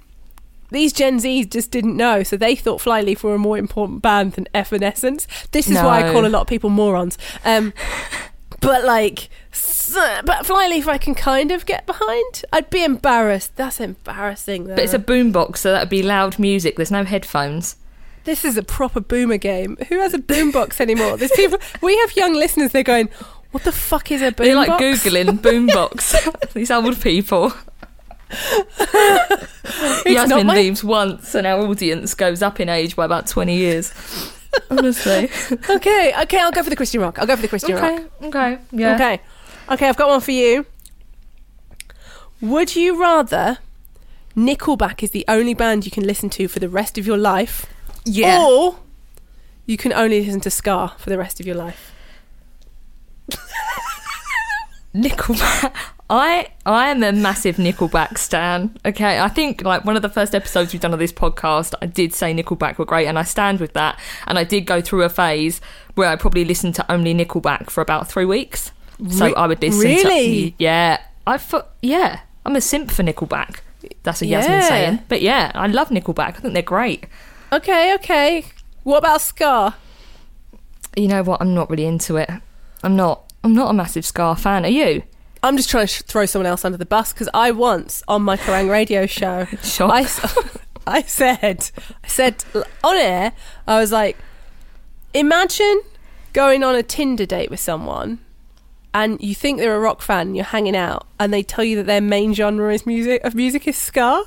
these 0.72 0.92
Gen 0.92 1.18
Zs 1.18 1.50
just 1.50 1.70
didn't 1.72 1.96
know, 1.96 2.22
so 2.22 2.36
they 2.36 2.54
thought 2.54 2.80
Flyleaf 2.80 3.24
were 3.24 3.34
a 3.34 3.38
more 3.38 3.58
important 3.58 4.02
band 4.02 4.34
than 4.34 4.46
Evanescence. 4.54 5.26
This 5.50 5.68
is 5.68 5.76
why 5.76 6.08
I 6.08 6.12
call 6.12 6.24
a 6.24 6.28
lot 6.28 6.42
of 6.42 6.46
people 6.46 6.70
morons. 6.70 7.18
Um, 7.44 7.72
but 8.60 8.84
like, 8.84 9.28
but 10.24 10.46
Flyleaf, 10.46 10.86
I 10.86 10.98
can 10.98 11.14
kind 11.14 11.50
of 11.50 11.66
get 11.66 11.86
behind. 11.86 12.44
I'd 12.52 12.70
be 12.70 12.84
embarrassed. 12.84 13.56
That's 13.56 13.80
embarrassing. 13.80 14.64
Though. 14.64 14.74
But 14.76 14.84
it's 14.84 14.94
a 14.94 14.98
boombox, 14.98 15.58
so 15.58 15.72
that'd 15.72 15.88
be 15.88 16.02
loud 16.02 16.38
music. 16.38 16.76
There's 16.76 16.90
no 16.90 17.04
headphones. 17.04 17.76
This 18.24 18.44
is 18.44 18.56
a 18.56 18.62
proper 18.62 19.00
boomer 19.00 19.38
game. 19.38 19.76
Who 19.88 19.98
has 20.00 20.12
a 20.14 20.18
boombox 20.18 20.80
anymore? 20.80 21.16
There's 21.16 21.32
people. 21.32 21.58
We 21.82 21.96
have 21.98 22.14
young 22.16 22.34
listeners. 22.34 22.70
They're 22.72 22.82
going, 22.82 23.08
"What 23.50 23.64
the 23.64 23.72
fuck 23.72 24.12
is 24.12 24.20
a 24.22 24.30
boombox?" 24.30 24.36
They're 24.36 24.54
like 24.54 24.80
googling 24.80 25.38
boombox. 25.40 26.52
These 26.52 26.70
old 26.70 27.00
people. 27.00 27.52
Yasmin 30.06 30.46
my- 30.46 30.54
leaves 30.54 30.84
once, 30.84 31.34
and 31.34 31.46
our 31.46 31.66
audience 31.66 32.14
goes 32.14 32.42
up 32.42 32.60
in 32.60 32.68
age 32.68 32.94
by 32.94 33.04
about 33.04 33.26
twenty 33.26 33.56
years. 33.56 33.92
Honestly. 34.70 35.28
Okay, 35.70 36.12
okay. 36.22 36.38
I'll 36.38 36.52
go 36.52 36.62
for 36.62 36.70
the 36.70 36.76
Christian 36.76 37.00
rock. 37.00 37.18
I'll 37.18 37.26
go 37.26 37.36
for 37.36 37.42
the 37.42 37.48
Christian 37.48 37.74
rock. 37.76 37.84
okay. 37.84 38.06
Okay. 38.26 38.58
Yeah. 38.72 38.94
Okay, 38.94 39.20
okay. 39.70 39.88
I've 39.88 39.96
got 39.96 40.08
one 40.08 40.20
for 40.20 40.30
you. 40.32 40.66
Would 42.40 42.74
you 42.76 43.00
rather 43.00 43.58
Nickelback 44.36 45.02
is 45.02 45.10
the 45.10 45.24
only 45.28 45.54
band 45.54 45.84
you 45.84 45.90
can 45.90 46.04
listen 46.06 46.30
to 46.30 46.48
for 46.48 46.58
the 46.60 46.68
rest 46.68 46.96
of 46.98 47.06
your 47.06 47.18
life, 47.18 47.66
Yeah. 48.04 48.40
or 48.42 48.76
you 49.66 49.76
can 49.76 49.92
only 49.92 50.24
listen 50.24 50.40
to 50.42 50.50
ska 50.50 50.92
for 50.98 51.10
the 51.10 51.18
rest 51.18 51.40
of 51.40 51.46
your 51.46 51.56
life? 51.56 51.92
Nickelback. 54.94 55.72
I 56.10 56.48
I 56.66 56.88
am 56.90 57.04
a 57.04 57.12
massive 57.12 57.56
Nickelback 57.56 58.18
stan. 58.18 58.76
Okay, 58.84 59.20
I 59.20 59.28
think 59.28 59.62
like 59.62 59.84
one 59.84 59.94
of 59.94 60.02
the 60.02 60.08
first 60.08 60.34
episodes 60.34 60.72
we've 60.72 60.82
done 60.82 60.92
of 60.92 60.98
this 60.98 61.12
podcast, 61.12 61.72
I 61.80 61.86
did 61.86 62.12
say 62.12 62.34
Nickelback 62.34 62.78
were 62.78 62.84
great, 62.84 63.06
and 63.06 63.16
I 63.16 63.22
stand 63.22 63.60
with 63.60 63.74
that. 63.74 63.98
And 64.26 64.36
I 64.36 64.42
did 64.42 64.62
go 64.66 64.80
through 64.80 65.04
a 65.04 65.08
phase 65.08 65.60
where 65.94 66.08
I 66.08 66.16
probably 66.16 66.44
listened 66.44 66.74
to 66.74 66.92
only 66.92 67.14
Nickelback 67.14 67.70
for 67.70 67.80
about 67.80 68.08
three 68.08 68.24
weeks. 68.24 68.72
So 69.08 69.26
Re- 69.26 69.34
I 69.34 69.46
would 69.46 69.62
listen 69.62 69.80
really? 69.80 70.50
to 70.50 70.56
yeah, 70.58 70.98
I 71.28 71.38
thought 71.38 71.68
yeah, 71.80 72.20
I'm 72.44 72.56
a 72.56 72.60
simp 72.60 72.90
for 72.90 73.04
Nickelback. 73.04 73.60
That's 74.02 74.20
a 74.20 74.26
Yasmin 74.26 74.58
Yeah. 74.60 74.68
saying, 74.68 74.98
but 75.08 75.22
yeah, 75.22 75.52
I 75.54 75.68
love 75.68 75.90
Nickelback. 75.90 76.28
I 76.36 76.40
think 76.40 76.54
they're 76.54 76.62
great. 76.62 77.06
Okay, 77.52 77.94
okay. 77.94 78.44
What 78.82 78.98
about 78.98 79.20
ska? 79.20 79.76
You 80.96 81.06
know 81.06 81.22
what? 81.22 81.40
I'm 81.40 81.54
not 81.54 81.70
really 81.70 81.86
into 81.86 82.16
it. 82.16 82.28
I'm 82.82 82.96
not. 82.96 83.32
I'm 83.44 83.54
not 83.54 83.70
a 83.70 83.72
massive 83.72 84.04
ska 84.04 84.34
fan. 84.34 84.64
Are 84.64 84.68
you? 84.68 85.02
I'm 85.42 85.56
just 85.56 85.70
trying 85.70 85.84
to 85.86 85.92
sh- 85.92 86.02
throw 86.02 86.26
someone 86.26 86.46
else 86.46 86.64
under 86.64 86.78
the 86.78 86.86
bus 86.86 87.12
because 87.12 87.28
I 87.32 87.50
once 87.50 88.02
on 88.08 88.22
my 88.22 88.36
Kerrang 88.36 88.70
radio 88.70 89.06
show, 89.06 89.46
Shock. 89.62 89.90
I, 89.90 90.06
I 90.98 91.02
said, 91.02 91.70
I 92.04 92.08
said 92.08 92.44
on 92.84 92.96
air, 92.96 93.32
I 93.66 93.80
was 93.80 93.92
like, 93.92 94.16
imagine 95.14 95.82
going 96.32 96.62
on 96.62 96.74
a 96.74 96.82
Tinder 96.82 97.26
date 97.26 97.50
with 97.50 97.60
someone 97.60 98.18
and 98.92 99.20
you 99.20 99.34
think 99.34 99.58
they're 99.58 99.76
a 99.76 99.80
rock 99.80 100.02
fan 100.02 100.28
and 100.28 100.36
you're 100.36 100.44
hanging 100.44 100.74
out 100.76 101.06
and 101.20 101.32
they 101.32 101.42
tell 101.42 101.64
you 101.64 101.76
that 101.76 101.86
their 101.86 102.00
main 102.00 102.34
genre 102.34 102.72
is 102.74 102.84
music 102.86 103.22
of 103.24 103.34
music 103.34 103.68
is 103.68 103.76
ska. 103.76 104.24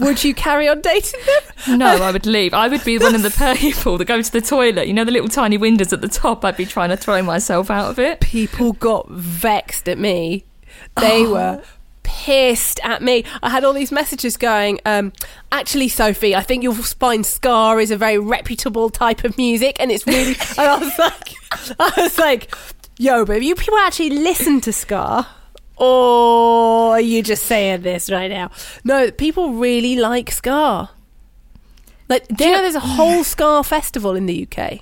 Would 0.00 0.22
you 0.24 0.34
carry 0.34 0.68
on 0.68 0.80
dating 0.80 1.20
them? 1.26 1.78
No, 1.78 1.86
I 1.86 2.12
would 2.12 2.26
leave. 2.26 2.52
I 2.54 2.68
would 2.68 2.84
be 2.84 2.98
one 2.98 3.14
of 3.14 3.22
the 3.22 3.56
people 3.58 3.98
that 3.98 4.04
go 4.04 4.20
to 4.20 4.32
the 4.32 4.40
toilet. 4.40 4.86
You 4.86 4.92
know 4.94 5.04
the 5.04 5.10
little 5.10 5.28
tiny 5.28 5.56
windows 5.56 5.92
at 5.92 6.00
the 6.00 6.08
top. 6.08 6.44
I'd 6.44 6.56
be 6.56 6.66
trying 6.66 6.90
to 6.90 6.96
throw 6.96 7.22
myself 7.22 7.70
out 7.70 7.90
of 7.90 7.98
it. 7.98 8.20
people 8.20 8.72
got 8.74 9.08
vexed 9.08 9.88
at 9.88 9.98
me. 9.98 10.44
They 11.00 11.26
were 11.26 11.62
pissed 12.02 12.80
at 12.84 13.02
me. 13.02 13.24
I 13.42 13.50
had 13.50 13.64
all 13.64 13.72
these 13.72 13.90
messages 13.90 14.36
going, 14.36 14.78
um, 14.86 15.12
actually, 15.50 15.88
Sophie, 15.88 16.34
I 16.34 16.42
think 16.42 16.62
you'll 16.62 16.74
find 16.74 17.26
ska 17.26 17.76
is 17.78 17.90
a 17.90 17.96
very 17.96 18.18
reputable 18.18 18.90
type 18.90 19.24
of 19.24 19.36
music 19.36 19.76
and 19.80 19.90
it's 19.90 20.06
really 20.06 20.36
and 20.58 20.58
I 20.58 20.78
was 20.78 20.98
like 20.98 21.28
I 21.80 21.92
was 21.96 22.18
like, 22.18 22.54
yo, 22.98 23.24
but 23.24 23.42
you 23.42 23.54
people 23.54 23.78
actually 23.78 24.10
listen 24.10 24.60
to 24.62 24.72
ska? 24.72 25.26
Or 25.76 26.92
are 26.92 27.00
you 27.00 27.22
just 27.22 27.46
saying 27.46 27.82
this 27.82 28.10
right 28.10 28.28
now? 28.28 28.50
No, 28.84 29.10
people 29.10 29.54
really 29.54 29.96
like 29.96 30.30
ska. 30.30 30.90
Like, 32.08 32.28
do 32.28 32.44
you 32.44 32.52
know 32.52 32.62
there's 32.62 32.74
a 32.74 32.80
whole 32.80 33.24
ska 33.32 33.64
festival 33.64 34.14
in 34.14 34.26
the 34.26 34.46
UK? 34.46 34.80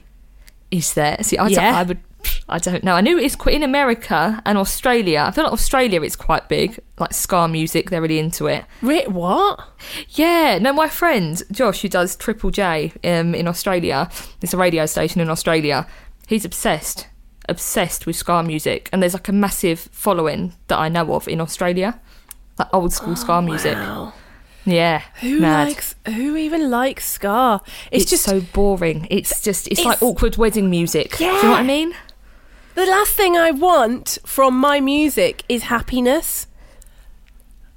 Is 0.71 0.95
there? 0.95 1.17
See, 1.23 1.39
I, 1.39 1.49
Yeah. 1.49 1.79
I 1.79 1.83
would. 1.83 1.99
I 2.49 2.59
don't 2.59 2.85
know. 2.85 2.95
I 2.95 3.01
knew 3.01 3.19
it's 3.19 3.37
quite 3.37 3.55
in 3.55 3.63
America 3.63 4.43
and 4.45 4.59
Australia. 4.59 5.25
I 5.27 5.31
feel 5.31 5.45
like 5.45 5.53
Australia 5.53 6.03
it's 6.03 6.17
quite 6.17 6.49
big, 6.49 6.79
like 6.99 7.15
ska 7.15 7.49
music. 7.49 7.91
They're 7.91 8.03
really 8.03 8.19
into 8.19 8.47
it. 8.47 8.65
Re- 8.83 9.07
what? 9.07 9.61
Yeah, 10.11 10.59
no, 10.59 10.73
my 10.73 10.89
friend 10.89 11.43
Josh, 11.51 11.83
who 11.83 11.89
does 11.89 12.17
Triple 12.17 12.51
J 12.51 12.93
um, 13.05 13.35
in 13.35 13.49
Australia, 13.49 14.11
it's 14.41 14.53
a 14.53 14.59
radio 14.59 14.87
station 14.87 15.21
in 15.21 15.31
Australia. 15.31 15.87
He's 16.27 16.45
obsessed, 16.45 17.09
obsessed 17.49 18.07
with 18.07 18.17
ska 18.17 18.43
music, 18.43 18.89
and 18.93 19.03
there's 19.03 19.15
like 19.15 19.29
a 19.29 19.33
massive 19.33 19.81
following 19.93 20.55
that 20.69 20.79
I 20.79 20.89
know 20.89 21.15
of 21.15 21.29
in 21.29 21.41
Australia, 21.41 22.01
like 22.59 22.69
old 22.73 22.93
school 22.93 23.17
ska 23.17 23.41
music. 23.41 23.77
Wow. 23.77 24.13
Yeah, 24.65 25.03
Who 25.21 25.41
mad. 25.41 25.69
likes? 25.69 25.95
Who 26.07 26.37
even 26.37 26.71
likes 26.71 27.09
ska? 27.09 27.61
It's, 27.91 28.03
It's, 28.05 28.11
just 28.11 28.25
so 28.25 28.41
boring. 28.41 29.09
It's 29.11 29.43
just 29.43 29.67
it's, 29.69 29.85
like 29.85 30.01
awkward 30.01 30.37
wedding 30.37 30.71
music. 30.71 31.17
Do 31.17 31.25
you 31.25 31.33
know 31.33 31.51
what 31.51 31.61
I 31.61 31.63
mean? 31.65 31.95
The 32.75 32.87
last 32.87 33.13
thing 33.15 33.37
I 33.37 33.51
want 33.51 34.19
from 34.25 34.59
my 34.59 34.81
music 34.81 35.45
is 35.49 35.65
happiness. 35.65 36.47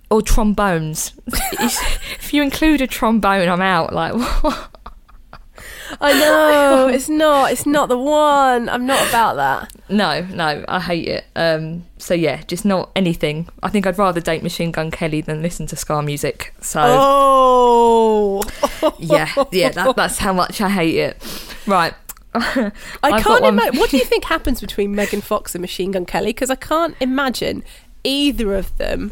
Or 0.10 0.22
trombones. 0.22 1.14
If 1.60 2.34
you 2.34 2.42
include 2.44 2.82
a 2.82 2.88
trombone, 2.88 3.48
I'm 3.50 3.62
out. 3.62 3.94
Like, 3.94 4.14
I 6.02 6.20
know 6.20 6.88
it's 6.88 7.08
not. 7.10 7.52
It's 7.52 7.66
not 7.66 7.88
the 7.90 7.98
one. 7.98 8.68
I'm 8.70 8.86
not 8.86 9.08
about 9.08 9.36
that. 9.36 9.72
no, 9.90 10.22
no, 10.22 10.66
I 10.68 10.80
hate 10.80 11.08
it. 11.08 11.26
Um, 11.36 11.86
so 11.98 12.14
yeah, 12.14 12.42
just 12.44 12.66
not 12.66 12.92
anything. 12.96 13.48
I 13.64 13.70
think 13.70 13.86
I'd 13.88 13.98
rather 13.98 14.20
date 14.20 14.42
Machine 14.44 14.72
Gun 14.72 14.90
Kelly 14.92 15.22
than 15.22 15.42
listen 15.42 15.68
to 15.68 15.76
ska 15.76 16.02
music. 16.02 16.54
So 16.62 16.82
Oh, 16.84 18.44
yeah, 19.00 19.32
yeah, 19.52 19.70
that, 19.70 19.96
that's 19.96 20.18
how 20.18 20.34
much 20.34 20.60
I 20.62 20.70
hate 20.70 20.96
it. 20.96 21.48
Right. 21.68 21.94
I 23.04 23.22
can't 23.22 23.46
imagine. 23.46 23.80
What 23.80 23.90
do 23.90 23.98
you 23.98 24.06
think 24.06 24.24
happens 24.36 24.62
between 24.62 24.96
Megan 24.96 25.22
Fox 25.22 25.56
and 25.56 25.62
Machine 25.62 25.92
Gun 25.92 26.06
Kelly? 26.06 26.28
Because 26.28 26.50
I 26.50 26.56
can't 26.56 26.96
imagine 27.00 27.64
either 28.04 28.56
of 28.56 28.76
them 28.78 29.12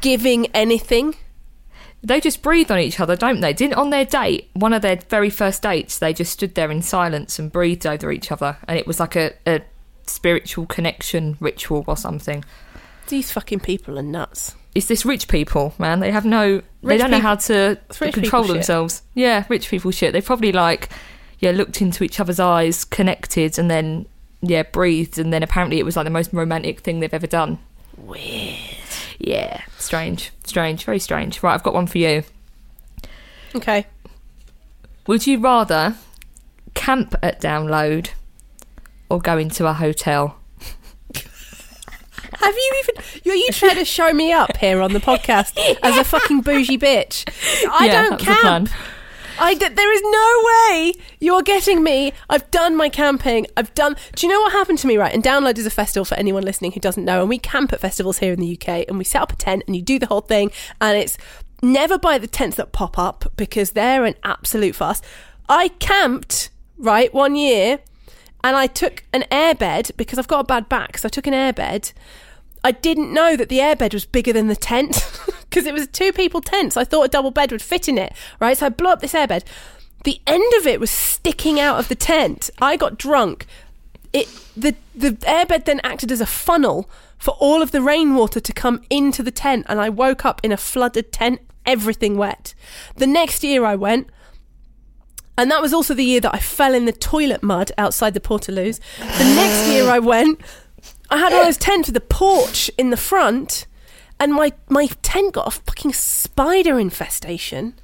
giving 0.00 0.46
anything. 0.48 1.16
They 2.02 2.20
just 2.20 2.42
breathe 2.42 2.70
on 2.70 2.78
each 2.78 3.00
other, 3.00 3.16
don't 3.16 3.40
they? 3.40 3.54
Didn't 3.54 3.74
on 3.74 3.88
their 3.88 4.04
date, 4.04 4.50
one 4.52 4.74
of 4.74 4.82
their 4.82 4.96
very 5.08 5.30
first 5.30 5.62
dates, 5.62 5.98
they 5.98 6.12
just 6.12 6.32
stood 6.32 6.54
there 6.54 6.70
in 6.70 6.82
silence 6.82 7.38
and 7.38 7.50
breathed 7.50 7.86
over 7.86 8.12
each 8.12 8.30
other, 8.30 8.58
and 8.68 8.78
it 8.78 8.86
was 8.86 9.00
like 9.00 9.16
a, 9.16 9.32
a 9.46 9.62
spiritual 10.06 10.66
connection 10.66 11.38
ritual 11.40 11.82
or 11.86 11.96
something. 11.96 12.44
These 13.08 13.32
fucking 13.32 13.60
people 13.60 13.98
are 13.98 14.02
nuts. 14.02 14.54
It's 14.74 14.86
this 14.86 15.06
rich 15.06 15.28
people, 15.28 15.72
man. 15.78 16.00
They 16.00 16.10
have 16.10 16.26
no, 16.26 16.60
they 16.82 16.98
don't 16.98 17.10
know 17.10 17.20
how 17.20 17.36
to 17.36 17.78
control 17.88 18.10
people 18.12 18.44
shit. 18.44 18.52
themselves. 18.54 19.02
Yeah, 19.14 19.44
rich 19.48 19.68
people 19.68 19.90
shit. 19.90 20.12
They 20.12 20.20
probably 20.20 20.52
like, 20.52 20.90
yeah, 21.38 21.50
looked 21.50 21.80
into 21.82 22.04
each 22.04 22.20
other's 22.20 22.40
eyes, 22.40 22.84
connected, 22.84 23.58
and 23.58 23.70
then 23.70 24.06
yeah, 24.42 24.62
breathed, 24.62 25.18
and 25.18 25.32
then 25.32 25.42
apparently 25.42 25.78
it 25.78 25.84
was 25.84 25.96
like 25.96 26.04
the 26.04 26.10
most 26.10 26.32
romantic 26.32 26.80
thing 26.80 27.00
they've 27.00 27.12
ever 27.14 27.26
done. 27.26 27.58
Weird. 27.96 28.58
Yeah, 29.18 29.62
strange, 29.78 30.32
strange, 30.44 30.84
very 30.84 30.98
strange. 30.98 31.42
Right, 31.42 31.54
I've 31.54 31.62
got 31.62 31.74
one 31.74 31.86
for 31.86 31.98
you. 31.98 32.24
Okay. 33.54 33.86
Would 35.06 35.26
you 35.26 35.38
rather 35.38 35.96
camp 36.74 37.14
at 37.22 37.40
download 37.40 38.10
or 39.08 39.20
go 39.20 39.38
into 39.38 39.66
a 39.66 39.72
hotel? 39.72 40.38
Have 42.40 42.54
you 42.54 42.82
even? 42.82 43.32
Are 43.32 43.36
you 43.36 43.48
trying 43.52 43.76
to 43.76 43.84
show 43.84 44.12
me 44.12 44.32
up 44.32 44.56
here 44.56 44.80
on 44.82 44.92
the 44.92 44.98
podcast 44.98 45.56
as 45.82 45.96
a 45.96 46.04
fucking 46.04 46.40
bougie 46.40 46.78
bitch? 46.78 47.24
I 47.70 47.86
Yeah, 47.86 48.02
don't 48.02 48.10
that 48.10 48.18
was 48.18 48.26
the 48.28 48.34
plan. 48.34 48.66
camp. 48.66 48.70
I 49.38 49.54
d- 49.54 49.68
there 49.68 49.92
is 49.92 50.02
no 50.02 50.42
way 50.46 50.94
you're 51.20 51.42
getting 51.42 51.82
me. 51.82 52.12
I've 52.30 52.50
done 52.50 52.76
my 52.76 52.88
camping. 52.88 53.46
I've 53.56 53.74
done. 53.74 53.96
Do 54.14 54.26
you 54.26 54.32
know 54.32 54.40
what 54.40 54.52
happened 54.52 54.78
to 54.80 54.86
me? 54.86 54.96
Right, 54.96 55.12
and 55.12 55.22
Download 55.22 55.58
is 55.58 55.66
a 55.66 55.70
festival 55.70 56.04
for 56.04 56.14
anyone 56.14 56.42
listening 56.42 56.72
who 56.72 56.80
doesn't 56.80 57.04
know. 57.04 57.20
And 57.20 57.28
we 57.28 57.38
camp 57.38 57.72
at 57.72 57.80
festivals 57.80 58.18
here 58.18 58.32
in 58.32 58.40
the 58.40 58.52
UK, 58.52 58.86
and 58.88 58.98
we 58.98 59.04
set 59.04 59.22
up 59.22 59.32
a 59.32 59.36
tent, 59.36 59.64
and 59.66 59.74
you 59.74 59.82
do 59.82 59.98
the 59.98 60.06
whole 60.06 60.20
thing, 60.20 60.50
and 60.80 60.96
it's 60.96 61.18
never 61.62 61.98
buy 61.98 62.18
the 62.18 62.26
tents 62.26 62.56
that 62.56 62.72
pop 62.72 62.98
up 62.98 63.32
because 63.36 63.72
they're 63.72 64.04
an 64.04 64.14
absolute 64.22 64.74
fuss. 64.74 65.00
I 65.48 65.68
camped 65.68 66.50
right 66.78 67.12
one 67.12 67.34
year, 67.34 67.80
and 68.42 68.56
I 68.56 68.66
took 68.66 69.04
an 69.12 69.24
airbed 69.30 69.96
because 69.96 70.18
I've 70.18 70.28
got 70.28 70.40
a 70.40 70.44
bad 70.44 70.68
back, 70.68 70.98
so 70.98 71.06
I 71.06 71.10
took 71.10 71.26
an 71.26 71.34
airbed. 71.34 71.92
I 72.62 72.72
didn't 72.72 73.12
know 73.12 73.36
that 73.36 73.50
the 73.50 73.58
airbed 73.58 73.92
was 73.92 74.06
bigger 74.06 74.32
than 74.32 74.48
the 74.48 74.56
tent 74.56 75.02
because 75.54 75.66
it 75.66 75.74
was 75.74 75.86
two 75.86 76.12
people 76.12 76.40
tent. 76.40 76.72
So 76.72 76.80
I 76.80 76.84
thought 76.84 77.04
a 77.04 77.08
double 77.08 77.30
bed 77.30 77.52
would 77.52 77.62
fit 77.62 77.88
in 77.88 77.96
it, 77.96 78.12
right? 78.40 78.58
So 78.58 78.66
I 78.66 78.70
blew 78.70 78.88
up 78.88 79.00
this 79.00 79.12
airbed. 79.12 79.44
The 80.02 80.20
end 80.26 80.52
of 80.58 80.66
it 80.66 80.80
was 80.80 80.90
sticking 80.90 81.60
out 81.60 81.78
of 81.78 81.86
the 81.86 81.94
tent. 81.94 82.50
I 82.60 82.76
got 82.76 82.98
drunk. 82.98 83.46
It 84.12 84.26
the 84.56 84.74
the 84.94 85.12
airbed 85.12 85.64
then 85.64 85.80
acted 85.84 86.10
as 86.10 86.20
a 86.20 86.26
funnel 86.26 86.90
for 87.18 87.36
all 87.38 87.62
of 87.62 87.70
the 87.70 87.80
rainwater 87.80 88.40
to 88.40 88.52
come 88.52 88.82
into 88.90 89.22
the 89.22 89.30
tent, 89.30 89.64
and 89.68 89.80
I 89.80 89.88
woke 89.88 90.24
up 90.24 90.40
in 90.42 90.50
a 90.50 90.56
flooded 90.56 91.12
tent, 91.12 91.40
everything 91.64 92.16
wet. 92.16 92.54
The 92.96 93.06
next 93.06 93.44
year 93.44 93.64
I 93.64 93.76
went, 93.76 94.08
and 95.38 95.50
that 95.50 95.62
was 95.62 95.72
also 95.72 95.94
the 95.94 96.04
year 96.04 96.20
that 96.20 96.34
I 96.34 96.38
fell 96.38 96.74
in 96.74 96.84
the 96.84 96.92
toilet 96.92 97.42
mud 97.42 97.70
outside 97.78 98.14
the 98.14 98.20
Portaloos. 98.20 98.80
The 98.98 99.24
next 99.36 99.68
year 99.68 99.88
I 99.88 100.00
went, 100.00 100.40
I 101.10 101.18
had 101.18 101.32
one 101.32 101.40
of 101.40 101.46
those 101.46 101.56
tents 101.56 101.88
with 101.88 101.96
a 101.96 102.00
porch 102.00 102.70
in 102.76 102.90
the 102.90 102.96
front, 102.96 103.66
and 104.24 104.32
my, 104.34 104.52
my 104.68 104.86
tent 105.02 105.34
got 105.34 105.46
a 105.46 105.50
fucking 105.50 105.92
spider 105.92 106.78
infestation. 106.80 107.74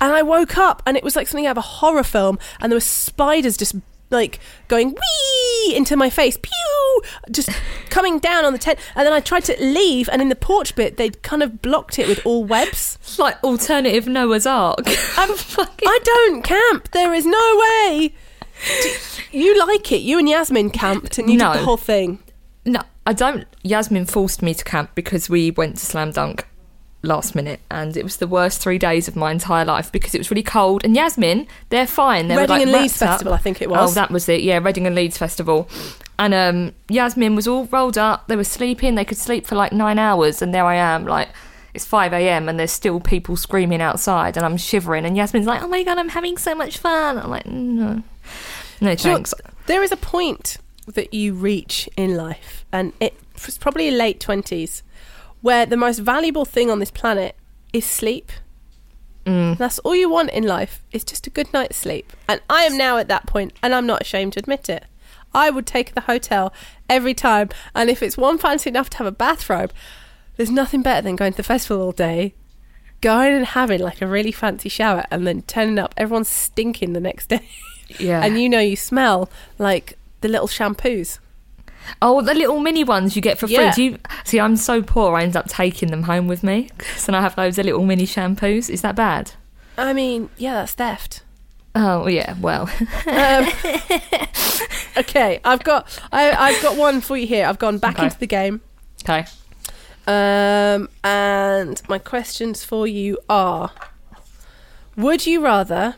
And 0.00 0.12
I 0.12 0.22
woke 0.22 0.56
up, 0.58 0.82
and 0.86 0.96
it 0.96 1.04
was 1.04 1.16
like 1.16 1.28
something 1.28 1.46
out 1.46 1.52
of 1.52 1.58
a 1.58 1.62
horror 1.62 2.02
film, 2.02 2.38
and 2.60 2.70
there 2.70 2.76
were 2.76 2.80
spiders 2.80 3.56
just 3.56 3.74
like 4.10 4.38
going 4.68 4.90
wee 4.94 5.74
into 5.74 5.96
my 5.96 6.10
face, 6.10 6.36
pew, 6.36 7.02
just 7.30 7.48
coming 7.90 8.18
down 8.18 8.44
on 8.44 8.52
the 8.52 8.58
tent. 8.58 8.78
And 8.96 9.06
then 9.06 9.12
I 9.12 9.20
tried 9.20 9.44
to 9.44 9.56
leave, 9.64 10.08
and 10.12 10.20
in 10.20 10.28
the 10.28 10.36
porch 10.36 10.74
bit, 10.74 10.96
they'd 10.96 11.22
kind 11.22 11.42
of 11.42 11.62
blocked 11.62 11.98
it 11.98 12.06
with 12.08 12.24
all 12.26 12.44
webs. 12.44 12.98
It's 13.02 13.18
like 13.26 13.42
alternative 13.42 14.06
Noah's 14.06 14.46
Ark. 14.46 14.80
Um, 15.16 15.30
I'm 15.30 15.36
fucking. 15.36 15.88
I 15.88 15.98
don't 16.04 16.42
camp. 16.44 16.90
There 16.90 17.14
is 17.14 17.24
no 17.24 17.62
way. 17.88 18.12
You 19.30 19.58
like 19.66 19.90
it. 19.92 20.02
You 20.02 20.18
and 20.18 20.28
Yasmin 20.28 20.70
camped, 20.70 21.18
and 21.18 21.30
you 21.30 21.38
No. 21.38 21.52
did 21.52 21.60
the 21.60 21.64
whole 21.64 21.76
thing. 21.76 22.18
no, 22.64 22.80
I 23.06 23.12
don't. 23.12 23.46
Yasmin 23.62 24.06
forced 24.06 24.42
me 24.42 24.54
to 24.54 24.64
camp 24.64 24.90
because 24.94 25.28
we 25.28 25.50
went 25.50 25.76
to 25.76 25.84
Slam 25.86 26.10
Dunk. 26.12 26.46
last 27.02 27.34
minute, 27.34 27.60
and 27.70 27.96
it 27.98 28.02
was 28.02 28.16
the 28.16 28.26
worst 28.26 28.62
three 28.62 28.78
days 28.78 29.08
of 29.08 29.14
my 29.14 29.30
entire 29.30 29.64
life 29.66 29.92
because 29.92 30.14
it 30.14 30.18
was 30.18 30.30
really 30.30 30.42
cold. 30.42 30.82
And 30.84 30.96
Yasmin, 30.96 31.46
they're 31.68 31.86
fine. 31.86 32.28
They 32.28 32.34
were, 32.34 32.40
Reading 32.42 32.56
like, 32.56 32.62
and 32.62 32.72
Leeds 32.72 33.02
up. 33.02 33.08
Festival, 33.10 33.34
I 33.34 33.36
think 33.38 33.60
it 33.60 33.68
was 33.68 33.78
Oh, 33.78 33.82
was. 33.82 33.94
that 33.94 34.10
was 34.10 34.26
it. 34.28 34.40
Yeah, 34.42 34.58
Reading 34.58 34.86
and 34.86 34.96
Leeds 34.96 35.18
Festival. 35.18 35.68
And 36.18 36.32
um, 36.32 36.72
Yasmin 36.88 37.34
was 37.36 37.46
all 37.46 37.66
rolled 37.66 37.98
up. 37.98 38.28
They 38.28 38.36
were 38.36 38.44
sleeping. 38.44 38.94
They 38.94 39.04
could 39.04 39.18
sleep 39.18 39.46
for 39.46 39.54
like 39.54 39.72
nine 39.72 39.98
hours. 39.98 40.40
And 40.40 40.54
there 40.54 40.64
I 40.64 40.76
am, 40.76 41.04
like, 41.06 41.28
it's 41.74 41.84
5 41.84 42.12
a.m. 42.14 42.48
and 42.48 42.58
there's 42.58 42.70
still 42.72 43.00
people 43.00 43.36
screaming 43.36 43.82
outside. 43.82 44.36
And 44.38 44.46
I'm 44.46 44.56
shivering. 44.56 45.04
And 45.04 45.14
Yasmin's 45.16 45.46
like, 45.46 45.62
oh 45.62 45.68
my 45.68 45.82
God, 45.82 45.98
I'm 45.98 46.08
having 46.08 46.38
so 46.38 46.54
much 46.54 46.78
fun. 46.78 47.18
I'm 47.18 47.28
like, 47.28 47.44
no. 47.46 48.02
No, 48.80 48.94
Do 48.94 49.08
you 49.08 49.18
know, 49.18 49.24
there 49.66 49.82
is 49.82 49.92
a 49.92 49.96
point 49.96 50.56
that 50.86 51.14
you 51.14 51.34
reach 51.34 51.88
in 51.96 52.16
life, 52.16 52.64
and 52.72 52.92
it's 53.00 53.58
probably 53.58 53.90
late 53.90 54.20
20s, 54.20 54.82
where 55.40 55.66
the 55.66 55.76
most 55.76 55.98
valuable 55.98 56.44
thing 56.44 56.70
on 56.70 56.78
this 56.78 56.90
planet 56.90 57.36
is 57.72 57.84
sleep. 57.84 58.30
Mm. 59.26 59.56
That's 59.56 59.78
all 59.80 59.94
you 59.96 60.10
want 60.10 60.30
in 60.30 60.44
life 60.44 60.82
is 60.92 61.02
just 61.04 61.26
a 61.26 61.30
good 61.30 61.50
night's 61.52 61.76
sleep. 61.76 62.12
And 62.28 62.40
I 62.50 62.64
am 62.64 62.76
now 62.76 62.98
at 62.98 63.08
that 63.08 63.26
point, 63.26 63.54
and 63.62 63.74
I'm 63.74 63.86
not 63.86 64.02
ashamed 64.02 64.34
to 64.34 64.40
admit 64.40 64.68
it. 64.68 64.84
I 65.34 65.50
would 65.50 65.66
take 65.66 65.94
the 65.94 66.02
hotel 66.02 66.52
every 66.88 67.14
time, 67.14 67.48
and 67.74 67.90
if 67.90 68.02
it's 68.02 68.16
one 68.16 68.38
fancy 68.38 68.70
enough 68.70 68.90
to 68.90 68.98
have 68.98 69.06
a 69.06 69.12
bathrobe, 69.12 69.72
there's 70.36 70.50
nothing 70.50 70.82
better 70.82 71.02
than 71.02 71.16
going 71.16 71.32
to 71.32 71.36
the 71.38 71.42
festival 71.42 71.82
all 71.82 71.92
day, 71.92 72.34
going 73.00 73.32
and 73.34 73.46
having 73.46 73.80
like 73.80 74.00
a 74.02 74.06
really 74.06 74.32
fancy 74.32 74.68
shower, 74.68 75.04
and 75.10 75.26
then 75.26 75.42
turning 75.42 75.78
up. 75.78 75.94
Everyone's 75.96 76.28
stinking 76.28 76.92
the 76.92 77.00
next 77.00 77.28
day, 77.28 77.48
Yeah. 77.98 78.20
and 78.24 78.40
you 78.40 78.48
know 78.48 78.60
you 78.60 78.76
smell 78.76 79.30
like 79.58 79.98
the 80.24 80.28
little 80.30 80.48
shampoos. 80.48 81.18
Oh, 82.00 82.22
the 82.22 82.32
little 82.32 82.60
mini 82.60 82.82
ones 82.82 83.14
you 83.14 83.20
get 83.20 83.38
for 83.38 83.46
free. 83.46 83.56
Yeah. 83.56 83.74
Do 83.74 83.82
you 83.82 83.98
see? 84.24 84.40
I'm 84.40 84.56
so 84.56 84.82
poor. 84.82 85.14
I 85.16 85.22
end 85.22 85.36
up 85.36 85.48
taking 85.50 85.90
them 85.90 86.04
home 86.04 86.26
with 86.26 86.42
me, 86.42 86.70
so 86.96 87.12
I 87.12 87.20
have 87.20 87.36
loads 87.36 87.58
of 87.58 87.66
little 87.66 87.84
mini 87.84 88.06
shampoos. 88.06 88.70
Is 88.70 88.80
that 88.80 88.96
bad? 88.96 89.32
I 89.76 89.92
mean, 89.92 90.30
yeah, 90.38 90.54
that's 90.54 90.72
theft. 90.72 91.22
Oh 91.74 92.06
yeah. 92.06 92.36
Well, 92.40 92.70
Um, 93.06 93.46
okay, 94.96 95.40
I've 95.44 95.62
got 95.64 95.86
I, 96.10 96.30
I've 96.30 96.62
got 96.62 96.76
one 96.78 97.00
for 97.02 97.16
you 97.18 97.26
here. 97.26 97.46
I've 97.46 97.58
gone 97.58 97.76
back 97.78 97.96
Okay. 97.96 98.04
into 98.04 98.18
the 98.18 98.26
game. 98.26 98.60
okay. 99.02 99.26
Um, 100.06 100.88
and 101.02 101.82
my 101.88 101.98
questions 101.98 102.62
for 102.64 102.86
you 102.86 103.18
are 103.28 103.72
Would 104.96 105.26
you 105.26 105.42
rather 105.42 105.96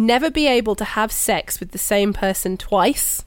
never 0.00 0.30
be 0.30 0.46
able 0.48 0.74
to 0.74 0.84
have 0.84 1.12
sex 1.12 1.60
with 1.60 1.72
the 1.72 1.78
same 1.78 2.12
person 2.12 2.56
twice? 2.56 3.24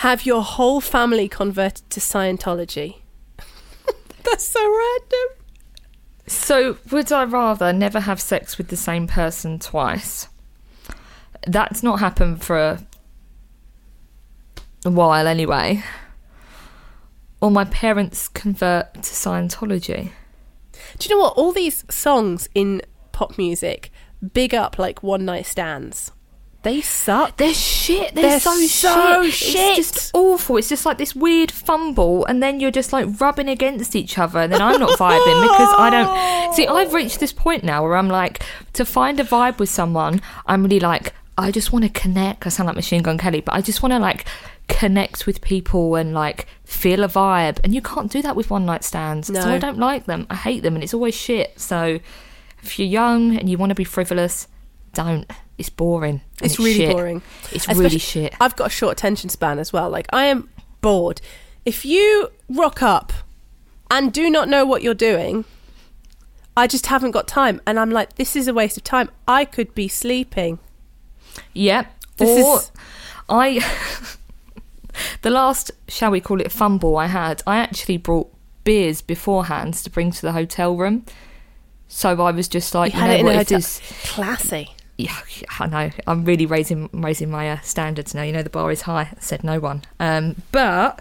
Have 0.00 0.26
your 0.26 0.42
whole 0.42 0.80
family 0.80 1.28
converted 1.28 1.88
to 1.90 2.00
Scientology? 2.00 2.96
That's 4.24 4.48
so 4.48 4.60
random. 4.60 5.44
So, 6.26 6.78
would 6.90 7.12
I 7.12 7.24
rather 7.24 7.72
never 7.72 8.00
have 8.00 8.20
sex 8.20 8.58
with 8.58 8.68
the 8.68 8.76
same 8.76 9.06
person 9.06 9.58
twice? 9.58 10.28
That's 11.46 11.82
not 11.82 12.00
happened 12.00 12.42
for 12.42 12.58
a, 12.58 12.86
a 14.84 14.90
while 14.90 15.28
anyway. 15.28 15.84
Or 17.40 17.50
my 17.50 17.64
parents 17.64 18.26
convert 18.26 18.94
to 18.94 19.00
Scientology. 19.00 20.10
Do 20.98 21.08
you 21.08 21.14
know 21.14 21.22
what? 21.22 21.34
All 21.36 21.52
these 21.52 21.84
songs 21.88 22.48
in 22.54 22.82
pop 23.12 23.38
music 23.38 23.92
big 24.32 24.54
up 24.54 24.78
like 24.78 25.02
one 25.02 25.24
night 25.24 25.46
stands. 25.46 26.12
They 26.66 26.80
suck. 26.80 27.36
They're 27.36 27.54
shit. 27.54 28.12
They're, 28.16 28.30
They're 28.30 28.40
so, 28.40 28.52
so 28.66 29.22
shit. 29.30 29.32
shit. 29.34 29.78
It's 29.78 29.92
just 29.92 30.10
awful. 30.14 30.56
It's 30.56 30.68
just 30.68 30.84
like 30.84 30.98
this 30.98 31.14
weird 31.14 31.52
fumble, 31.52 32.24
and 32.26 32.42
then 32.42 32.58
you're 32.58 32.72
just 32.72 32.92
like 32.92 33.20
rubbing 33.20 33.48
against 33.48 33.94
each 33.94 34.18
other, 34.18 34.40
and 34.40 34.52
then 34.52 34.60
I'm 34.60 34.80
not 34.80 34.98
vibing 34.98 35.42
because 35.42 35.74
I 35.78 35.90
don't. 35.90 36.54
See, 36.54 36.66
I've 36.66 36.92
reached 36.92 37.20
this 37.20 37.32
point 37.32 37.62
now 37.62 37.84
where 37.84 37.96
I'm 37.96 38.08
like, 38.08 38.42
to 38.72 38.84
find 38.84 39.20
a 39.20 39.22
vibe 39.22 39.60
with 39.60 39.68
someone, 39.68 40.20
I'm 40.46 40.64
really 40.64 40.80
like, 40.80 41.14
I 41.38 41.52
just 41.52 41.72
want 41.72 41.84
to 41.84 41.88
connect. 41.88 42.46
I 42.46 42.48
sound 42.48 42.66
like 42.66 42.74
Machine 42.74 43.02
Gun 43.02 43.16
Kelly, 43.16 43.42
but 43.42 43.54
I 43.54 43.60
just 43.60 43.80
want 43.80 43.92
to 43.92 44.00
like 44.00 44.26
connect 44.66 45.24
with 45.24 45.40
people 45.42 45.94
and 45.94 46.14
like 46.14 46.48
feel 46.64 47.04
a 47.04 47.08
vibe, 47.08 47.60
and 47.62 47.76
you 47.76 47.80
can't 47.80 48.10
do 48.10 48.22
that 48.22 48.34
with 48.34 48.50
one 48.50 48.66
night 48.66 48.82
stands. 48.82 49.28
So 49.28 49.40
I 49.40 49.58
don't 49.58 49.78
like 49.78 50.06
them. 50.06 50.26
I 50.30 50.34
hate 50.34 50.64
them, 50.64 50.74
and 50.74 50.82
it's 50.82 50.94
always 50.94 51.14
shit. 51.14 51.60
So 51.60 52.00
if 52.66 52.78
you're 52.78 52.88
young 52.88 53.36
and 53.36 53.48
you 53.48 53.56
want 53.58 53.70
to 53.70 53.74
be 53.74 53.84
frivolous, 53.84 54.48
don't. 54.92 55.30
It's 55.58 55.70
boring. 55.70 56.20
and 56.40 56.50
It's 56.50 56.58
really 56.58 56.74
shit. 56.74 56.92
boring. 56.92 57.22
It's 57.44 57.54
Especially- 57.64 57.82
really 57.84 57.98
shit. 57.98 58.34
I've 58.40 58.56
got 58.56 58.66
a 58.66 58.70
short 58.70 58.92
attention 58.92 59.30
span 59.30 59.58
as 59.58 59.72
well. 59.72 59.88
Like 59.88 60.06
I 60.12 60.24
am 60.26 60.48
bored. 60.80 61.20
If 61.64 61.84
you 61.84 62.30
rock 62.48 62.82
up 62.82 63.12
and 63.90 64.12
do 64.12 64.28
not 64.30 64.48
know 64.48 64.64
what 64.66 64.82
you're 64.82 64.94
doing, 64.94 65.44
I 66.56 66.66
just 66.66 66.86
haven't 66.86 67.12
got 67.12 67.26
time. 67.28 67.60
And 67.66 67.78
I'm 67.78 67.90
like, 67.90 68.16
this 68.16 68.36
is 68.36 68.48
a 68.48 68.54
waste 68.54 68.76
of 68.76 68.84
time. 68.84 69.10
I 69.26 69.44
could 69.44 69.74
be 69.74 69.88
sleeping. 69.88 70.58
Yeah. 71.52 71.86
This 72.18 72.44
or 72.44 72.58
is- 72.60 72.70
I 73.28 73.60
the 75.22 75.30
last, 75.30 75.70
shall 75.88 76.10
we 76.10 76.20
call 76.20 76.40
it 76.40 76.52
fumble 76.52 76.96
I 76.96 77.06
had, 77.06 77.42
I 77.46 77.56
actually 77.58 77.96
brought 77.98 78.32
beers 78.64 79.00
beforehand 79.02 79.74
to 79.74 79.90
bring 79.90 80.10
to 80.12 80.22
the 80.22 80.32
hotel 80.32 80.76
room. 80.76 81.04
So 81.88 82.20
I 82.22 82.30
was 82.32 82.48
just 82.48 82.74
like, 82.74 82.94
You 82.94 83.00
you, 83.00 83.06
know 83.06 83.24
what, 83.24 83.36
if 83.36 83.48
this 83.48 83.80
Classy. 84.04 84.70
yeah, 84.98 85.16
I 85.58 85.66
know. 85.66 85.90
I'm 86.06 86.24
really 86.24 86.46
raising 86.46 86.88
raising 86.92 87.30
my 87.30 87.50
uh, 87.50 87.60
standards 87.60 88.14
now. 88.14 88.22
You 88.22 88.32
know, 88.32 88.42
the 88.42 88.50
bar 88.50 88.70
is 88.72 88.82
high. 88.82 89.14
Said 89.20 89.44
no 89.44 89.60
one. 89.60 89.82
Um, 90.00 90.36
but 90.52 91.00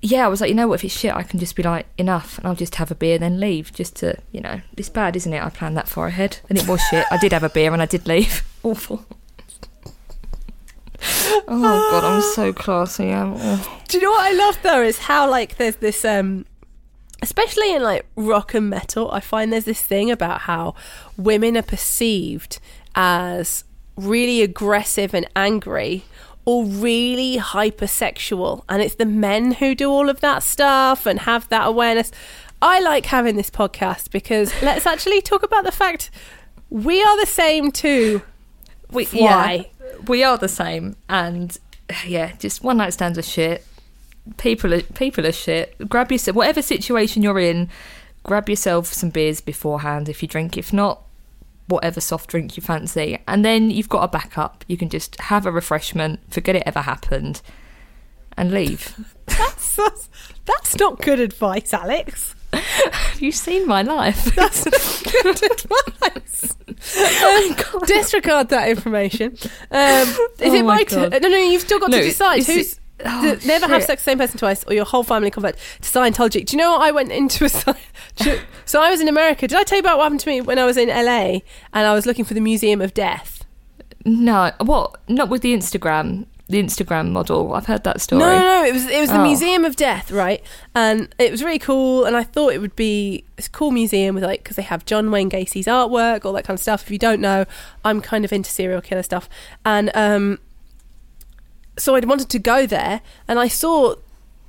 yeah, 0.00 0.24
I 0.24 0.28
was 0.28 0.40
like, 0.40 0.48
you 0.48 0.54
know 0.54 0.68
what? 0.68 0.74
If 0.76 0.84
it's 0.84 0.98
shit, 0.98 1.14
I 1.14 1.22
can 1.22 1.38
just 1.38 1.56
be 1.56 1.62
like, 1.62 1.86
enough, 1.98 2.38
and 2.38 2.46
I'll 2.46 2.54
just 2.54 2.76
have 2.76 2.90
a 2.90 2.94
beer, 2.94 3.18
then 3.18 3.40
leave. 3.40 3.72
Just 3.72 3.96
to, 3.96 4.16
you 4.32 4.40
know, 4.40 4.60
it's 4.76 4.88
bad, 4.88 5.16
isn't 5.16 5.32
it? 5.32 5.42
I 5.42 5.50
planned 5.50 5.76
that 5.76 5.88
far 5.88 6.06
ahead, 6.06 6.38
and 6.48 6.56
it 6.56 6.66
was 6.68 6.80
shit. 6.88 7.04
I 7.10 7.16
did 7.18 7.32
have 7.32 7.42
a 7.42 7.48
beer, 7.48 7.72
and 7.72 7.82
I 7.82 7.86
did 7.86 8.06
leave. 8.06 8.42
Awful. 8.62 9.04
oh 11.48 11.88
god, 11.90 12.04
I'm 12.04 12.22
so 12.34 12.52
classy. 12.52 13.12
I'm, 13.12 13.34
oh. 13.36 13.80
Do 13.88 13.98
you 13.98 14.04
know 14.04 14.10
what 14.10 14.26
I 14.26 14.32
love 14.32 14.58
though 14.62 14.82
is 14.82 14.98
how 14.98 15.30
like 15.30 15.56
there's 15.56 15.76
this 15.76 16.04
um 16.04 16.44
especially 17.22 17.74
in 17.74 17.82
like 17.82 18.06
rock 18.16 18.54
and 18.54 18.70
metal, 18.70 19.10
I 19.10 19.20
find 19.20 19.52
there's 19.52 19.64
this 19.64 19.82
thing 19.82 20.10
about 20.10 20.42
how 20.42 20.74
women 21.16 21.56
are 21.56 21.62
perceived 21.62 22.58
as 22.94 23.64
really 23.96 24.42
aggressive 24.42 25.14
and 25.14 25.28
angry 25.34 26.04
or 26.44 26.64
really 26.64 27.36
hypersexual 27.36 28.64
and 28.68 28.80
it's 28.80 28.94
the 28.94 29.04
men 29.04 29.52
who 29.52 29.74
do 29.74 29.90
all 29.90 30.08
of 30.08 30.20
that 30.20 30.42
stuff 30.42 31.04
and 31.04 31.20
have 31.20 31.48
that 31.48 31.66
awareness. 31.66 32.10
I 32.62 32.80
like 32.80 33.06
having 33.06 33.36
this 33.36 33.50
podcast 33.50 34.10
because 34.10 34.52
let's 34.62 34.86
actually 34.86 35.20
talk 35.20 35.42
about 35.42 35.64
the 35.64 35.72
fact 35.72 36.10
we 36.70 37.02
are 37.02 37.20
the 37.20 37.26
same 37.26 37.70
too. 37.70 38.22
We, 38.90 39.06
Why? 39.06 39.70
yeah, 39.80 39.94
we 40.06 40.22
are 40.22 40.38
the 40.38 40.48
same, 40.48 40.96
and 41.08 41.56
yeah, 42.06 42.32
just 42.38 42.62
one 42.62 42.78
night 42.78 42.94
stands 42.94 43.18
are 43.18 43.22
shit. 43.22 43.64
People 44.36 44.74
are 44.74 44.82
people 44.82 45.26
are 45.26 45.32
shit. 45.32 45.88
Grab 45.88 46.12
yourself 46.12 46.36
whatever 46.36 46.62
situation 46.62 47.22
you're 47.22 47.38
in. 47.38 47.68
Grab 48.22 48.48
yourself 48.48 48.86
some 48.92 49.10
beers 49.10 49.40
beforehand 49.40 50.08
if 50.08 50.22
you 50.22 50.28
drink. 50.28 50.56
If 50.58 50.72
not, 50.72 51.02
whatever 51.68 52.00
soft 52.00 52.28
drink 52.30 52.56
you 52.56 52.62
fancy, 52.62 53.18
and 53.26 53.44
then 53.44 53.70
you've 53.70 53.88
got 53.88 54.02
a 54.02 54.08
backup. 54.08 54.64
You 54.68 54.76
can 54.76 54.88
just 54.88 55.18
have 55.20 55.46
a 55.46 55.52
refreshment, 55.52 56.20
forget 56.32 56.56
it 56.56 56.62
ever 56.66 56.80
happened, 56.82 57.40
and 58.36 58.50
leave. 58.52 58.94
That's, 59.26 59.76
that's, 59.76 60.08
that's 60.46 60.76
not 60.78 61.00
good 61.00 61.20
advice, 61.20 61.72
Alex. 61.72 62.34
Have 62.52 63.20
you 63.20 63.30
seen 63.30 63.68
my 63.68 63.82
life? 63.82 64.24
That's 64.34 65.02
good 65.02 65.42
advice. 65.42 66.56
Um, 66.88 67.56
disregard 67.86 68.50
that 68.50 68.68
information. 68.68 69.36
Um, 69.70 70.08
is 70.08 70.16
Oh 70.40 70.54
it 70.54 70.62
my 70.64 70.84
turn? 70.84 71.10
No, 71.10 71.18
no, 71.18 71.36
you've 71.36 71.62
still 71.62 71.80
got 71.80 71.90
No, 71.90 71.98
to 71.98 72.04
decide 72.04 72.44
who's. 72.46 72.77
Oh, 73.04 73.34
to 73.34 73.46
never 73.46 73.66
have 73.68 73.82
sex 73.82 74.00
with 74.00 74.04
the 74.04 74.10
same 74.10 74.18
person 74.18 74.38
twice, 74.38 74.64
or 74.64 74.74
your 74.74 74.84
whole 74.84 75.02
family 75.02 75.30
convert 75.30 75.56
to 75.56 75.88
Scientology. 75.90 76.44
Do 76.44 76.56
you 76.56 76.58
know 76.62 76.72
what 76.72 76.82
I 76.82 76.90
went 76.90 77.12
into 77.12 77.44
a 77.44 77.48
Sci- 77.48 77.74
So 78.64 78.80
I 78.82 78.90
was 78.90 79.00
in 79.00 79.08
America. 79.08 79.46
Did 79.48 79.58
I 79.58 79.62
tell 79.64 79.76
you 79.76 79.80
about 79.80 79.98
what 79.98 80.04
happened 80.04 80.20
to 80.20 80.28
me 80.28 80.40
when 80.40 80.58
I 80.58 80.64
was 80.66 80.76
in 80.76 80.88
LA 80.88 81.40
and 81.72 81.86
I 81.86 81.94
was 81.94 82.06
looking 82.06 82.24
for 82.24 82.34
the 82.34 82.40
Museum 82.40 82.80
of 82.80 82.94
Death? 82.94 83.44
no, 84.04 84.52
what? 84.60 85.00
Not 85.08 85.28
with 85.28 85.42
the 85.42 85.54
Instagram, 85.54 86.26
the 86.48 86.62
Instagram 86.62 87.10
model. 87.10 87.52
I've 87.52 87.66
heard 87.66 87.84
that 87.84 88.00
story. 88.00 88.20
No, 88.20 88.38
no, 88.38 88.62
no. 88.62 88.64
It 88.64 88.72
was 88.72 88.86
it 88.86 89.00
was 89.00 89.10
the 89.10 89.18
Oh. 89.18 89.22
Museum 89.22 89.64
of 89.66 89.76
Death, 89.76 90.10
right? 90.10 90.42
And 90.74 91.14
it 91.18 91.30
was 91.30 91.42
really 91.44 91.58
cool. 91.58 92.04
And 92.04 92.16
I 92.16 92.22
thought 92.22 92.52
it 92.54 92.60
would 92.60 92.74
be 92.76 93.24
a 93.36 93.42
cool 93.50 93.70
museum 93.70 94.14
with 94.14 94.24
like 94.24 94.42
because 94.44 94.56
they 94.56 94.62
have 94.62 94.86
John 94.86 95.10
Wayne 95.10 95.28
Gacy's 95.28 95.66
artwork, 95.66 96.24
all 96.24 96.32
that 96.34 96.44
kind 96.44 96.56
of 96.56 96.62
stuff. 96.62 96.84
If 96.84 96.90
you 96.90 96.98
don't 96.98 97.20
know, 97.20 97.44
I'm 97.84 98.00
kind 98.00 98.24
of 98.24 98.32
into 98.32 98.50
serial 98.50 98.80
killer 98.80 99.02
stuff, 99.02 99.28
and 99.66 99.90
um, 99.94 100.38
so 101.78 101.94
I 101.94 102.00
wanted 102.00 102.28
to 102.30 102.38
go 102.38 102.66
there, 102.66 103.00
and 103.26 103.38
I 103.38 103.48
saw 103.48 103.94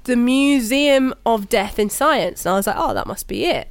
the 0.04 0.16
Museum 0.16 1.14
of 1.26 1.50
Death 1.50 1.80
in 1.80 1.90
Science, 1.90 2.46
and 2.46 2.54
I 2.54 2.56
was 2.56 2.68
like, 2.68 2.76
oh, 2.78 2.94
that 2.94 3.08
must 3.08 3.28
be 3.28 3.46
it. 3.46 3.70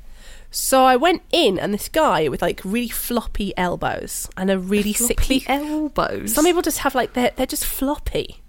So 0.50 0.84
I 0.84 0.96
went 0.96 1.22
in, 1.30 1.58
and 1.58 1.74
this 1.74 1.88
guy 1.88 2.28
with 2.28 2.40
like 2.40 2.60
really 2.64 2.88
floppy 2.88 3.52
elbows 3.56 4.28
and 4.36 4.50
a 4.50 4.58
really 4.58 4.94
sickly 4.94 5.44
elbows. 5.46 6.32
Some 6.32 6.44
people 6.44 6.62
just 6.62 6.78
have 6.78 6.94
like 6.94 7.12
they're 7.12 7.32
they're 7.36 7.46
just 7.46 7.66
floppy, 7.66 8.40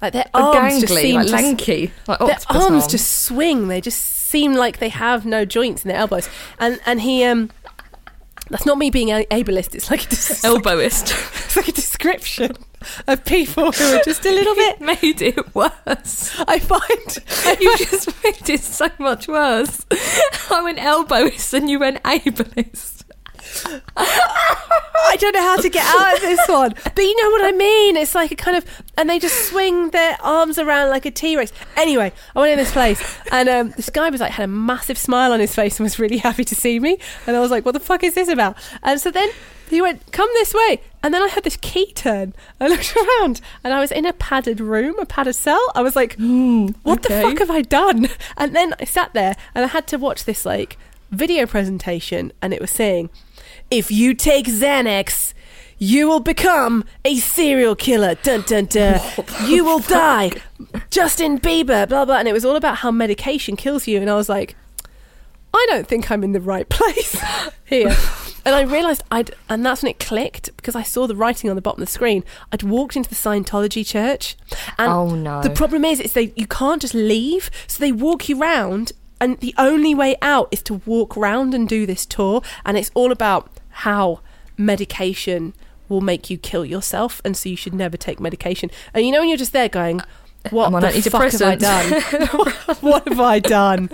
like 0.00 0.14
their 0.14 0.30
arms 0.32 0.80
just 0.80 0.92
gangly, 0.92 1.02
seem 1.02 1.16
like 1.16 1.26
to, 1.26 1.32
lanky, 1.32 1.92
like 2.06 2.18
their 2.18 2.30
octopus 2.30 2.56
arms 2.56 2.82
arms. 2.82 2.86
just 2.86 3.24
swing. 3.24 3.68
They 3.68 3.82
just 3.82 4.00
seem 4.02 4.54
like 4.54 4.78
they 4.78 4.88
have 4.88 5.26
no 5.26 5.44
joints 5.44 5.84
in 5.84 5.88
their 5.88 5.98
elbows. 5.98 6.28
And 6.58 6.80
and 6.86 7.02
he 7.02 7.22
um 7.24 7.50
that's 8.50 8.66
not 8.66 8.78
me 8.78 8.90
being 8.90 9.08
ableist. 9.08 9.74
It's 9.74 9.90
like 9.90 10.04
a, 10.04 10.08
des- 10.08 10.16
Elbowist. 10.46 11.10
it's 11.46 11.56
like 11.56 11.68
a 11.68 11.72
description 11.72 12.52
of 13.08 13.24
people 13.24 13.72
who 13.72 13.84
are 13.96 14.02
just 14.04 14.24
a 14.24 14.30
little 14.30 14.54
bit. 14.54 14.80
made 15.02 15.20
it 15.22 15.54
worse. 15.54 16.38
I 16.46 16.58
find 16.60 17.60
You 17.60 17.76
just 17.78 18.08
made 18.22 18.48
it 18.50 18.60
so 18.60 18.88
much 18.98 19.26
worse. 19.28 19.84
I 20.50 20.60
went 20.62 20.78
elbowist 20.78 21.52
and 21.54 21.68
you 21.68 21.78
went 21.80 22.02
ableist. 22.04 22.95
I 23.96 25.16
don't 25.18 25.34
know 25.34 25.42
how 25.42 25.56
to 25.56 25.68
get 25.68 25.84
out 25.84 26.14
of 26.14 26.20
this 26.20 26.48
one. 26.48 26.74
But 26.82 26.98
you 26.98 27.22
know 27.22 27.30
what 27.30 27.44
I 27.44 27.56
mean? 27.56 27.96
It's 27.96 28.14
like 28.14 28.32
a 28.32 28.36
kind 28.36 28.56
of, 28.56 28.64
and 28.96 29.08
they 29.08 29.18
just 29.18 29.48
swing 29.48 29.90
their 29.90 30.16
arms 30.20 30.58
around 30.58 30.90
like 30.90 31.06
a 31.06 31.10
T 31.10 31.36
Rex. 31.36 31.52
Anyway, 31.76 32.12
I 32.34 32.40
went 32.40 32.52
in 32.52 32.58
this 32.58 32.72
place, 32.72 33.18
and 33.30 33.48
um, 33.48 33.70
this 33.70 33.90
guy 33.90 34.10
was 34.10 34.20
like, 34.20 34.32
had 34.32 34.44
a 34.44 34.48
massive 34.48 34.98
smile 34.98 35.32
on 35.32 35.40
his 35.40 35.54
face 35.54 35.78
and 35.78 35.84
was 35.84 35.98
really 35.98 36.18
happy 36.18 36.44
to 36.44 36.54
see 36.54 36.80
me. 36.80 36.98
And 37.26 37.36
I 37.36 37.40
was 37.40 37.50
like, 37.50 37.64
what 37.64 37.72
the 37.72 37.80
fuck 37.80 38.02
is 38.02 38.14
this 38.14 38.28
about? 38.28 38.56
And 38.82 39.00
so 39.00 39.10
then 39.10 39.28
he 39.70 39.80
went, 39.80 40.12
come 40.12 40.28
this 40.34 40.54
way. 40.54 40.80
And 41.02 41.14
then 41.14 41.22
I 41.22 41.28
had 41.28 41.44
this 41.44 41.56
key 41.56 41.92
turn. 41.92 42.34
I 42.60 42.66
looked 42.68 42.94
around, 42.96 43.40
and 43.62 43.72
I 43.72 43.80
was 43.80 43.92
in 43.92 44.06
a 44.06 44.12
padded 44.12 44.60
room, 44.60 44.98
a 44.98 45.06
padded 45.06 45.36
cell. 45.36 45.72
I 45.74 45.82
was 45.82 45.94
like, 45.96 46.16
what 46.82 47.02
the 47.02 47.08
fuck 47.08 47.38
have 47.38 47.50
I 47.50 47.62
done? 47.62 48.08
And 48.36 48.54
then 48.54 48.74
I 48.80 48.84
sat 48.84 49.14
there, 49.14 49.36
and 49.54 49.64
I 49.64 49.68
had 49.68 49.86
to 49.88 49.98
watch 49.98 50.24
this 50.24 50.44
like 50.44 50.76
video 51.10 51.46
presentation, 51.46 52.32
and 52.42 52.52
it 52.52 52.60
was 52.60 52.70
saying, 52.70 53.10
if 53.70 53.90
you 53.90 54.14
take 54.14 54.46
Xanax, 54.46 55.32
you 55.78 56.08
will 56.08 56.20
become 56.20 56.84
a 57.04 57.16
serial 57.16 57.74
killer. 57.76 58.14
Dun 58.22 58.42
dun 58.42 58.66
dun. 58.66 59.00
You 59.46 59.64
will 59.64 59.80
die. 59.80 60.30
Justin 60.90 61.38
Bieber, 61.38 61.88
blah 61.88 62.04
blah. 62.04 62.16
And 62.16 62.28
it 62.28 62.32
was 62.32 62.44
all 62.44 62.56
about 62.56 62.76
how 62.78 62.90
medication 62.90 63.56
kills 63.56 63.86
you. 63.86 64.00
And 64.00 64.08
I 64.10 64.14
was 64.14 64.28
like, 64.28 64.56
I 65.52 65.66
don't 65.70 65.86
think 65.86 66.10
I'm 66.10 66.24
in 66.24 66.32
the 66.32 66.40
right 66.40 66.68
place 66.70 67.20
here. 67.64 67.94
And 68.44 68.54
I 68.54 68.62
realised 68.62 69.02
I'd, 69.10 69.32
and 69.48 69.66
that's 69.66 69.82
when 69.82 69.90
it 69.90 69.98
clicked 69.98 70.56
because 70.56 70.76
I 70.76 70.82
saw 70.82 71.06
the 71.08 71.16
writing 71.16 71.50
on 71.50 71.56
the 71.56 71.62
bottom 71.62 71.82
of 71.82 71.88
the 71.88 71.92
screen. 71.92 72.22
I'd 72.52 72.62
walked 72.62 72.94
into 72.96 73.08
the 73.08 73.16
Scientology 73.16 73.84
church, 73.84 74.36
and 74.78 74.88
Oh, 74.90 75.14
no. 75.16 75.42
the 75.42 75.50
problem 75.50 75.84
is, 75.84 75.98
it's 75.98 76.12
they 76.14 76.32
you 76.36 76.46
can't 76.46 76.80
just 76.80 76.94
leave, 76.94 77.50
so 77.66 77.80
they 77.80 77.90
walk 77.90 78.28
you 78.28 78.38
round, 78.38 78.92
and 79.20 79.38
the 79.38 79.54
only 79.58 79.94
way 79.94 80.16
out 80.22 80.48
is 80.50 80.62
to 80.64 80.74
walk 80.86 81.16
round 81.16 81.54
and 81.54 81.68
do 81.68 81.86
this 81.86 82.04
tour, 82.06 82.42
and 82.64 82.76
it's 82.76 82.90
all 82.94 83.12
about 83.12 83.50
how 83.70 84.20
medication 84.56 85.54
will 85.88 86.00
make 86.00 86.30
you 86.30 86.38
kill 86.38 86.64
yourself, 86.64 87.20
and 87.24 87.36
so 87.36 87.48
you 87.48 87.56
should 87.56 87.74
never 87.74 87.96
take 87.96 88.20
medication. 88.20 88.70
And 88.92 89.06
you 89.06 89.12
know 89.12 89.20
when 89.20 89.28
you're 89.28 89.38
just 89.38 89.52
there 89.52 89.68
going, 89.68 90.00
"What 90.50 90.72
I'm 90.74 90.80
the 90.80 91.10
fuck 91.10 91.30
have 91.32 91.42
I 91.42 91.54
done? 91.56 92.00
what 92.80 93.08
have 93.08 93.20
I 93.20 93.38
done? 93.38 93.90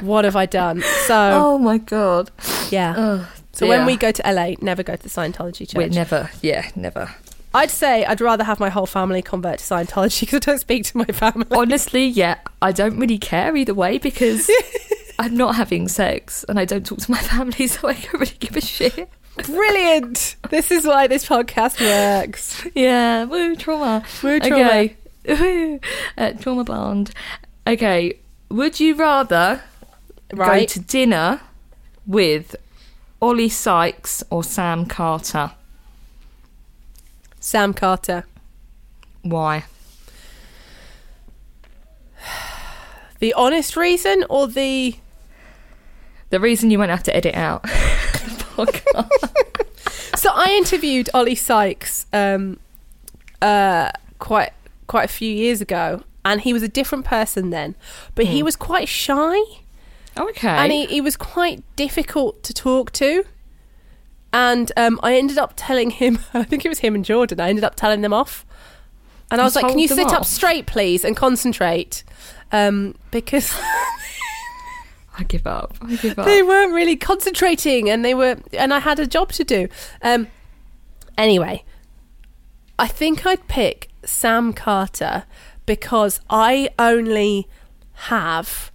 What 0.00 0.24
have 0.24 0.36
I 0.36 0.46
done?" 0.46 0.82
So 1.06 1.14
Oh 1.44 1.58
my 1.58 1.78
god. 1.78 2.30
yeah. 2.70 2.94
Oh, 2.96 3.32
So 3.52 3.66
when 3.66 3.86
we 3.86 3.96
go 3.96 4.10
to 4.12 4.22
LA, 4.30 4.54
never 4.60 4.82
go 4.82 4.96
to 4.96 5.02
the 5.02 5.08
Scientology 5.08 5.68
church. 5.68 5.74
We're 5.76 5.88
never, 5.88 6.30
yeah, 6.42 6.70
never. 6.74 7.14
I'd 7.54 7.70
say 7.70 8.04
I'd 8.04 8.20
rather 8.20 8.42
have 8.42 8.58
my 8.58 8.68
whole 8.68 8.86
family 8.86 9.22
convert 9.22 9.60
to 9.60 9.64
Scientology 9.64 10.20
because 10.20 10.34
I 10.34 10.38
don't 10.40 10.58
speak 10.58 10.84
to 10.86 10.98
my 10.98 11.04
family. 11.04 11.46
Honestly, 11.52 12.04
yeah, 12.04 12.38
I 12.60 12.72
don't 12.72 12.98
really 12.98 13.18
care 13.18 13.56
either 13.56 13.72
way 13.72 13.98
because 13.98 14.50
I'm 15.18 15.36
not 15.36 15.54
having 15.54 15.86
sex 15.86 16.44
and 16.48 16.58
I 16.58 16.64
don't 16.64 16.84
talk 16.84 16.98
to 16.98 17.10
my 17.10 17.20
family, 17.20 17.66
so 17.68 17.88
I 17.88 17.94
don't 17.94 18.14
really 18.14 18.36
give 18.40 18.56
a 18.56 18.60
shit. 18.60 19.08
Brilliant! 19.46 20.36
This 20.50 20.70
is 20.70 20.84
why 20.86 21.06
this 21.06 21.26
podcast 21.26 21.80
works. 21.80 22.66
Yeah, 22.74 23.24
woo, 23.24 23.56
trauma. 23.56 24.04
Woo, 24.22 24.38
trauma. 24.38 24.64
Okay, 24.64 24.96
Woo. 25.28 25.80
uh, 26.18 26.32
trauma 26.32 26.64
bond. 26.64 27.10
Okay, 27.66 28.18
would 28.48 28.78
you 28.78 28.94
rather 28.94 29.62
go 30.28 30.64
to 30.64 30.80
dinner 30.80 31.40
with 32.06 32.54
Oli 33.20 33.48
Sykes 33.48 34.22
or 34.30 34.44
Sam 34.44 34.86
Carter? 34.86 35.52
Sam 37.44 37.74
Carter. 37.74 38.24
Why? 39.22 39.64
The 43.20 43.32
honest 43.34 43.76
reason 43.76 44.24
or 44.28 44.48
the. 44.48 44.96
The 46.30 46.40
reason 46.40 46.70
you 46.70 46.78
won't 46.78 46.90
have 46.90 47.04
to 47.04 47.16
edit 47.16 47.34
out. 47.34 47.64
So 50.16 50.30
I 50.34 50.54
interviewed 50.56 51.08
Oli 51.14 51.34
Sykes 51.34 52.06
um, 52.12 52.58
uh, 53.40 53.90
quite 54.18 54.52
quite 54.86 55.04
a 55.04 55.12
few 55.12 55.32
years 55.32 55.60
ago, 55.60 56.02
and 56.24 56.40
he 56.40 56.52
was 56.52 56.62
a 56.62 56.68
different 56.68 57.04
person 57.04 57.50
then, 57.50 57.76
but 58.14 58.26
he 58.26 58.42
was 58.42 58.56
quite 58.56 58.88
shy. 58.88 59.36
okay. 60.16 60.48
and 60.48 60.72
he, 60.72 60.86
he 60.86 61.00
was 61.00 61.16
quite 61.16 61.62
difficult 61.76 62.42
to 62.42 62.52
talk 62.52 62.90
to. 62.92 63.24
And 64.34 64.72
um, 64.76 64.98
I 65.04 65.14
ended 65.14 65.38
up 65.38 65.52
telling 65.54 65.90
him, 65.90 66.18
I 66.34 66.42
think 66.42 66.64
it 66.64 66.68
was 66.68 66.80
him 66.80 66.96
and 66.96 67.04
Jordan, 67.04 67.40
I 67.40 67.48
ended 67.48 67.64
up 67.64 67.76
telling 67.76 68.00
them 68.02 68.12
off. 68.12 68.44
And 69.30 69.40
I 69.40 69.44
was 69.44 69.56
like, 69.56 69.66
can 69.68 69.78
you 69.78 69.88
sit 69.88 70.12
up 70.12 70.24
straight, 70.26 70.66
please, 70.66 71.04
and 71.04 71.16
concentrate? 71.16 72.04
Um, 72.52 72.94
because 73.10 73.52
I 75.18 75.22
give 75.26 75.46
up. 75.46 75.76
I 75.80 75.96
give 75.96 76.18
up. 76.18 76.26
they 76.26 76.42
weren't 76.42 76.72
really 76.72 76.96
concentrating 76.96 77.88
and 77.88 78.04
they 78.04 78.12
were, 78.12 78.36
and 78.52 78.74
I 78.74 78.80
had 78.80 78.98
a 78.98 79.06
job 79.06 79.32
to 79.32 79.44
do. 79.44 79.68
Um, 80.02 80.26
anyway, 81.16 81.64
I 82.78 82.88
think 82.88 83.24
I'd 83.24 83.46
pick 83.48 83.88
Sam 84.04 84.52
Carter 84.52 85.24
because 85.64 86.20
I 86.28 86.70
only 86.78 87.48
have 87.92 88.72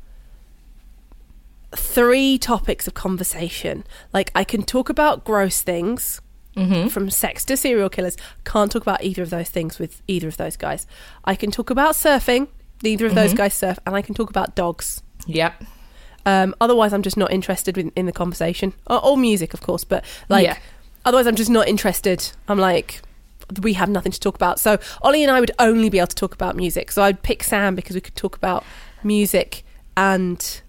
three 1.75 2.37
topics 2.37 2.87
of 2.87 2.93
conversation. 2.93 3.83
Like 4.13 4.31
I 4.35 4.43
can 4.43 4.63
talk 4.63 4.89
about 4.89 5.23
gross 5.25 5.61
things 5.61 6.21
from 6.89 7.09
sex 7.09 7.45
to 7.45 7.55
serial 7.55 7.89
killers. 7.89 8.17
Can't 8.43 8.69
talk 8.69 8.81
about 8.81 9.01
either 9.01 9.23
of 9.23 9.29
those 9.29 9.49
things 9.49 9.79
with 9.79 10.01
either 10.09 10.27
of 10.27 10.35
those 10.35 10.57
guys. 10.57 10.85
I 11.23 11.33
can 11.35 11.51
talk 11.51 11.69
about 11.69 11.93
surfing. 11.95 12.49
Neither 12.83 13.05
of 13.05 13.15
those 13.15 13.33
guys 13.33 13.53
surf, 13.53 13.79
and 13.85 13.95
I 13.95 14.01
can 14.01 14.13
talk 14.13 14.29
about 14.29 14.55
dogs. 14.55 15.01
Yep. 15.25 15.63
Um, 16.25 16.53
otherwise, 16.59 16.91
I'm 16.91 17.01
just 17.01 17.15
not 17.15 17.31
interested 17.31 17.77
in, 17.77 17.93
in 17.95 18.07
the 18.07 18.11
conversation 18.11 18.73
or, 18.87 19.03
or 19.05 19.15
music, 19.17 19.53
of 19.53 19.61
course. 19.61 19.85
But 19.85 20.03
like, 20.27 20.45
Yeah. 20.45 20.57
otherwise, 21.05 21.27
I'm 21.27 21.35
just 21.35 21.49
not 21.49 21.67
interested. 21.69 22.29
I'm 22.49 22.59
like, 22.59 23.01
we 23.61 23.71
have 23.73 23.87
nothing 23.89 24.11
to 24.11 24.19
talk 24.19 24.35
about. 24.35 24.59
So 24.59 24.79
Oli 25.01 25.23
and 25.23 25.31
I 25.31 25.39
would 25.39 25.51
only 25.59 25.89
be 25.89 25.97
able 25.97 26.07
to 26.07 26.15
talk 26.15 26.33
about 26.33 26.57
music. 26.57 26.91
So 26.91 27.03
I'd 27.03 27.23
pick 27.23 27.41
Sam 27.43 27.73
because 27.73 27.95
we 27.95 28.01
could 28.01 28.15
talk 28.15 28.35
about 28.35 28.65
music 29.01 29.63
and 29.95 30.61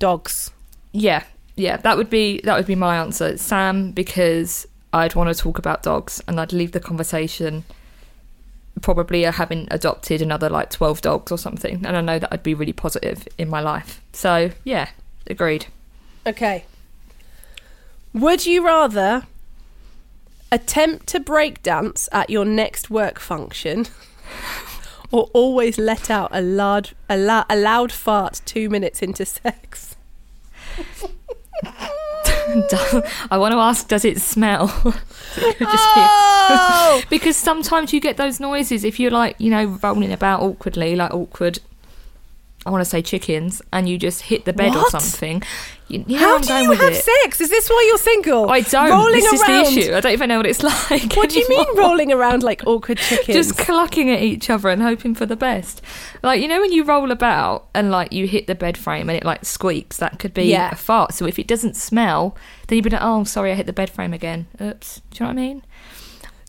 dogs. 0.00 0.50
Yeah. 0.90 1.22
Yeah. 1.54 1.76
That 1.76 1.96
would 1.96 2.10
be 2.10 2.40
that 2.42 2.56
would 2.56 2.66
be 2.66 2.74
my 2.74 2.96
answer. 2.96 3.36
Sam 3.38 3.92
because 3.92 4.66
I'd 4.92 5.14
want 5.14 5.34
to 5.34 5.40
talk 5.40 5.58
about 5.58 5.84
dogs 5.84 6.20
and 6.26 6.40
I'd 6.40 6.52
leave 6.52 6.72
the 6.72 6.80
conversation 6.80 7.64
probably 8.82 9.22
having 9.22 9.68
adopted 9.70 10.22
another 10.22 10.48
like 10.48 10.70
12 10.70 11.02
dogs 11.02 11.30
or 11.30 11.38
something 11.38 11.84
and 11.86 11.96
I 11.96 12.00
know 12.00 12.18
that 12.18 12.32
I'd 12.32 12.42
be 12.42 12.54
really 12.54 12.72
positive 12.72 13.28
in 13.38 13.48
my 13.48 13.60
life. 13.60 14.00
So, 14.12 14.50
yeah, 14.64 14.88
agreed. 15.26 15.66
Okay. 16.26 16.64
Would 18.12 18.46
you 18.46 18.64
rather 18.64 19.26
attempt 20.50 21.06
to 21.08 21.20
break 21.20 21.62
dance 21.62 22.08
at 22.10 22.30
your 22.30 22.44
next 22.44 22.90
work 22.90 23.20
function 23.20 23.86
or 25.12 25.28
always 25.32 25.78
let 25.78 26.10
out 26.10 26.30
a 26.32 26.40
loud, 26.40 26.90
a, 27.08 27.16
la- 27.16 27.44
a 27.48 27.56
loud 27.56 27.92
fart 27.92 28.40
two 28.44 28.68
minutes 28.68 29.02
into 29.02 29.24
sex? 29.26 29.96
I 33.30 33.38
want 33.38 33.52
to 33.52 33.58
ask 33.58 33.86
does 33.88 34.04
it 34.04 34.20
smell? 34.20 34.66
It 35.36 35.56
Oh! 35.60 37.02
because 37.10 37.36
sometimes 37.36 37.92
you 37.92 38.00
get 38.00 38.16
those 38.16 38.40
noises 38.40 38.82
if 38.82 38.98
you're 38.98 39.12
like, 39.12 39.36
you 39.38 39.48
know, 39.48 39.66
rolling 39.82 40.12
about 40.12 40.40
awkwardly, 40.40 40.96
like 40.96 41.14
awkward 41.14 41.60
I 42.66 42.70
want 42.70 42.82
to 42.82 42.90
say 42.90 43.00
chickens, 43.00 43.62
and 43.72 43.88
you 43.88 43.96
just 43.96 44.20
hit 44.22 44.44
the 44.44 44.52
bed 44.52 44.76
or 44.76 44.84
something. 44.90 45.42
You, 45.88 46.04
you 46.06 46.20
know 46.20 46.26
How 46.28 46.34
I'm 46.36 46.42
do 46.42 46.48
going 46.48 46.62
you 46.64 46.68
with 46.68 46.80
have 46.80 46.92
it. 46.92 47.02
sex? 47.02 47.40
Is 47.40 47.48
this 47.48 47.68
why 47.70 47.84
you're 47.88 47.96
single? 47.98 48.50
I 48.50 48.60
don't. 48.60 48.90
Rolling 48.90 49.14
this 49.14 49.40
around. 49.42 49.62
is 49.62 49.74
the 49.74 49.80
issue. 49.80 49.94
I 49.94 50.00
don't 50.00 50.12
even 50.12 50.28
know 50.28 50.36
what 50.36 50.46
it's 50.46 50.62
like. 50.90 51.14
What 51.14 51.30
do 51.30 51.38
you 51.38 51.48
mean 51.48 51.66
rolling 51.76 52.12
around 52.12 52.42
like 52.42 52.62
awkward 52.66 52.98
chickens? 53.08 53.34
Just 53.34 53.56
clucking 53.58 54.10
at 54.10 54.20
each 54.22 54.50
other 54.50 54.68
and 54.68 54.82
hoping 54.82 55.14
for 55.14 55.24
the 55.24 55.36
best. 55.36 55.80
Like 56.22 56.42
you 56.42 56.48
know 56.48 56.60
when 56.60 56.70
you 56.70 56.84
roll 56.84 57.10
about 57.10 57.68
and 57.74 57.90
like 57.90 58.12
you 58.12 58.26
hit 58.26 58.46
the 58.46 58.54
bed 58.54 58.76
frame 58.76 59.08
and 59.08 59.16
it 59.16 59.24
like 59.24 59.44
squeaks, 59.46 59.96
that 59.96 60.18
could 60.18 60.34
be 60.34 60.44
Yeah. 60.44 60.70
a 60.72 60.76
fart. 60.76 61.14
So 61.14 61.24
if 61.26 61.38
it 61.38 61.46
doesn't 61.46 61.76
smell, 61.76 62.36
then 62.68 62.76
you'd 62.76 62.84
be 62.84 62.90
like, 62.90 63.00
"Oh, 63.02 63.24
sorry, 63.24 63.52
I 63.52 63.54
hit 63.54 63.66
the 63.66 63.72
bed 63.72 63.88
frame 63.88 64.12
again." 64.12 64.46
Oops. 64.60 65.00
Do 65.10 65.24
you 65.24 65.26
know 65.26 65.34
what 65.34 65.40
I 65.40 65.42
mean? 65.42 65.62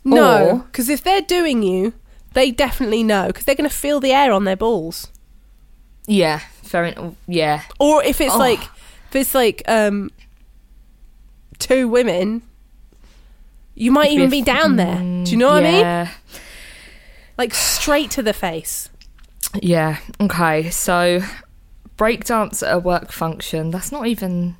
no, 0.04 0.64
because 0.66 0.88
if 0.88 1.02
they're 1.02 1.20
doing 1.22 1.62
you, 1.62 1.94
they 2.34 2.50
definitely 2.50 3.02
know 3.02 3.28
because 3.28 3.44
they're 3.44 3.54
going 3.54 3.68
to 3.70 3.74
feel 3.74 3.98
the 4.00 4.12
air 4.12 4.32
on 4.32 4.44
their 4.44 4.56
balls. 4.56 5.08
Yeah. 6.06 6.38
Fair. 6.62 6.84
En- 6.86 7.16
yeah. 7.26 7.62
Or 7.78 8.02
if 8.04 8.20
it's 8.20 8.34
Oh. 8.34 8.38
like, 8.38 8.60
if 8.60 9.16
it's 9.16 9.34
like 9.34 9.62
um, 9.68 10.10
two 11.58 11.88
women, 11.88 12.42
you 13.74 13.90
might 13.92 14.06
It'd 14.08 14.18
even 14.18 14.30
be 14.30 14.40
f- 14.40 14.44
down 14.46 14.76
there. 14.76 14.96
Do 15.24 15.30
you 15.30 15.36
know 15.36 15.48
what 15.48 15.64
I 15.64 15.72
mean? 16.04 16.10
Like 17.38 17.54
straight 17.54 18.10
to 18.12 18.22
the 18.22 18.32
face. 18.32 18.88
Yeah. 19.60 19.98
Okay. 20.20 20.70
So 20.70 21.20
breakdance 21.96 22.62
at 22.66 22.74
a 22.74 22.78
work 22.78 23.12
function. 23.12 23.70
That's 23.70 23.92
not 23.92 24.06
even. 24.06 24.56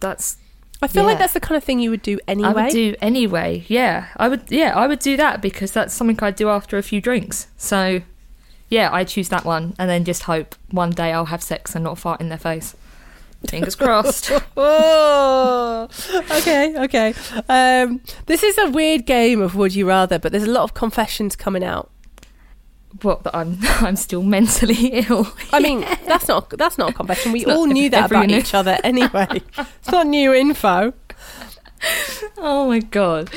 That's 0.00 0.36
I 0.80 0.86
feel 0.86 1.02
like 1.02 1.18
that's 1.18 1.32
the 1.32 1.40
kind 1.40 1.56
of 1.56 1.64
thing 1.64 1.80
you 1.80 1.90
would 1.90 2.02
do 2.02 2.20
anyway. 2.28 2.48
I 2.48 2.52
would 2.52 2.70
do 2.72 2.94
anyway. 3.02 3.64
Yeah, 3.66 4.06
I 4.16 4.28
would. 4.28 4.42
Yeah, 4.48 4.76
I 4.76 4.86
would 4.86 5.00
do 5.00 5.16
that 5.16 5.42
because 5.42 5.72
that's 5.72 5.92
something 5.92 6.16
I'd 6.22 6.36
do 6.36 6.48
after 6.48 6.78
a 6.78 6.82
few 6.84 7.00
drinks. 7.00 7.48
So, 7.56 8.02
yeah, 8.68 8.90
I 8.92 9.04
choose 9.04 9.28
that 9.30 9.44
one, 9.44 9.74
and 9.78 9.88
then 9.90 10.04
just 10.04 10.24
hope 10.24 10.54
one 10.70 10.90
day 10.90 11.12
I'll 11.12 11.26
have 11.26 11.42
sex 11.42 11.74
and 11.74 11.84
not 11.84 11.98
fart 11.98 12.20
in 12.20 12.28
their 12.28 12.38
face. 12.38 12.74
Fingers 13.46 13.76
crossed. 13.76 14.32
oh, 14.56 15.88
okay, 16.32 16.74
okay. 16.76 17.14
Um, 17.48 18.00
this 18.26 18.42
is 18.42 18.58
a 18.58 18.68
weird 18.70 19.06
game 19.06 19.40
of 19.40 19.54
Would 19.54 19.74
You 19.76 19.86
Rather, 19.88 20.18
but 20.18 20.32
there's 20.32 20.44
a 20.44 20.50
lot 20.50 20.64
of 20.64 20.74
confessions 20.74 21.36
coming 21.36 21.62
out. 21.62 21.88
what? 23.02 23.22
That 23.22 23.36
I'm 23.36 23.58
I'm 23.62 23.94
still 23.96 24.22
mentally 24.24 24.74
ill. 25.08 25.28
I 25.52 25.60
mean, 25.60 25.80
that's 26.06 26.26
not 26.26 26.50
that's 26.50 26.78
not 26.78 26.90
a 26.90 26.92
confession. 26.92 27.30
We 27.32 27.42
It's 27.42 27.50
all 27.50 27.66
knew 27.66 27.88
that 27.90 28.10
about 28.10 28.26
knew. 28.26 28.38
each 28.38 28.54
other 28.54 28.76
anyway. 28.82 29.28
it's 29.56 29.90
not 29.92 30.08
new 30.08 30.34
info. 30.34 30.92
oh 32.38 32.66
my 32.68 32.80
god. 32.80 33.30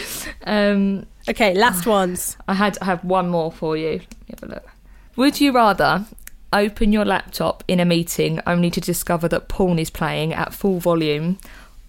Um, 0.45 1.05
Okay, 1.29 1.53
last 1.53 1.85
ones. 1.85 2.35
I 2.47 2.55
had 2.55 2.79
I 2.81 2.85
have 2.85 3.03
one 3.05 3.29
more 3.29 3.51
for 3.51 3.77
you. 3.77 4.01
Have 4.31 4.41
a 4.41 4.45
look. 4.47 4.70
Would 5.15 5.41
you 5.41 5.51
rather 5.51 6.05
open 6.53 6.91
your 6.91 7.05
laptop 7.05 7.63
in 7.67 7.79
a 7.79 7.85
meeting 7.85 8.39
only 8.45 8.69
to 8.71 8.81
discover 8.81 9.27
that 9.29 9.47
porn 9.47 9.79
is 9.79 9.89
playing 9.89 10.33
at 10.33 10.53
full 10.53 10.79
volume, 10.79 11.37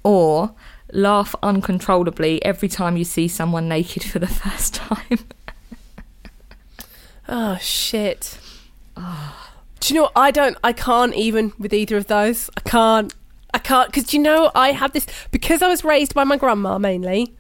or 0.02 0.54
laugh 0.92 1.34
uncontrollably 1.42 2.44
every 2.44 2.68
time 2.68 2.96
you 2.96 3.04
see 3.04 3.28
someone 3.28 3.68
naked 3.68 4.04
for 4.04 4.18
the 4.18 4.26
first 4.42 4.74
time? 4.74 5.18
Oh 7.28 7.56
shit. 7.60 8.38
Ah. 8.96 9.52
Do 9.80 9.92
you 9.92 9.98
know 10.00 10.04
what? 10.04 10.12
I 10.16 10.30
don't. 10.30 10.56
I 10.62 10.72
can't 10.72 11.14
even 11.14 11.52
with 11.58 11.72
either 11.72 11.96
of 11.96 12.06
those. 12.06 12.50
I 12.56 12.60
can't. 12.60 13.14
I 13.54 13.58
can't 13.58 13.90
because 13.90 14.14
you 14.14 14.20
know 14.20 14.50
I 14.54 14.72
have 14.72 14.92
this 14.92 15.06
because 15.30 15.62
I 15.62 15.68
was 15.68 15.84
raised 15.84 16.14
by 16.14 16.24
my 16.24 16.36
grandma 16.36 16.78
mainly. 16.78 17.34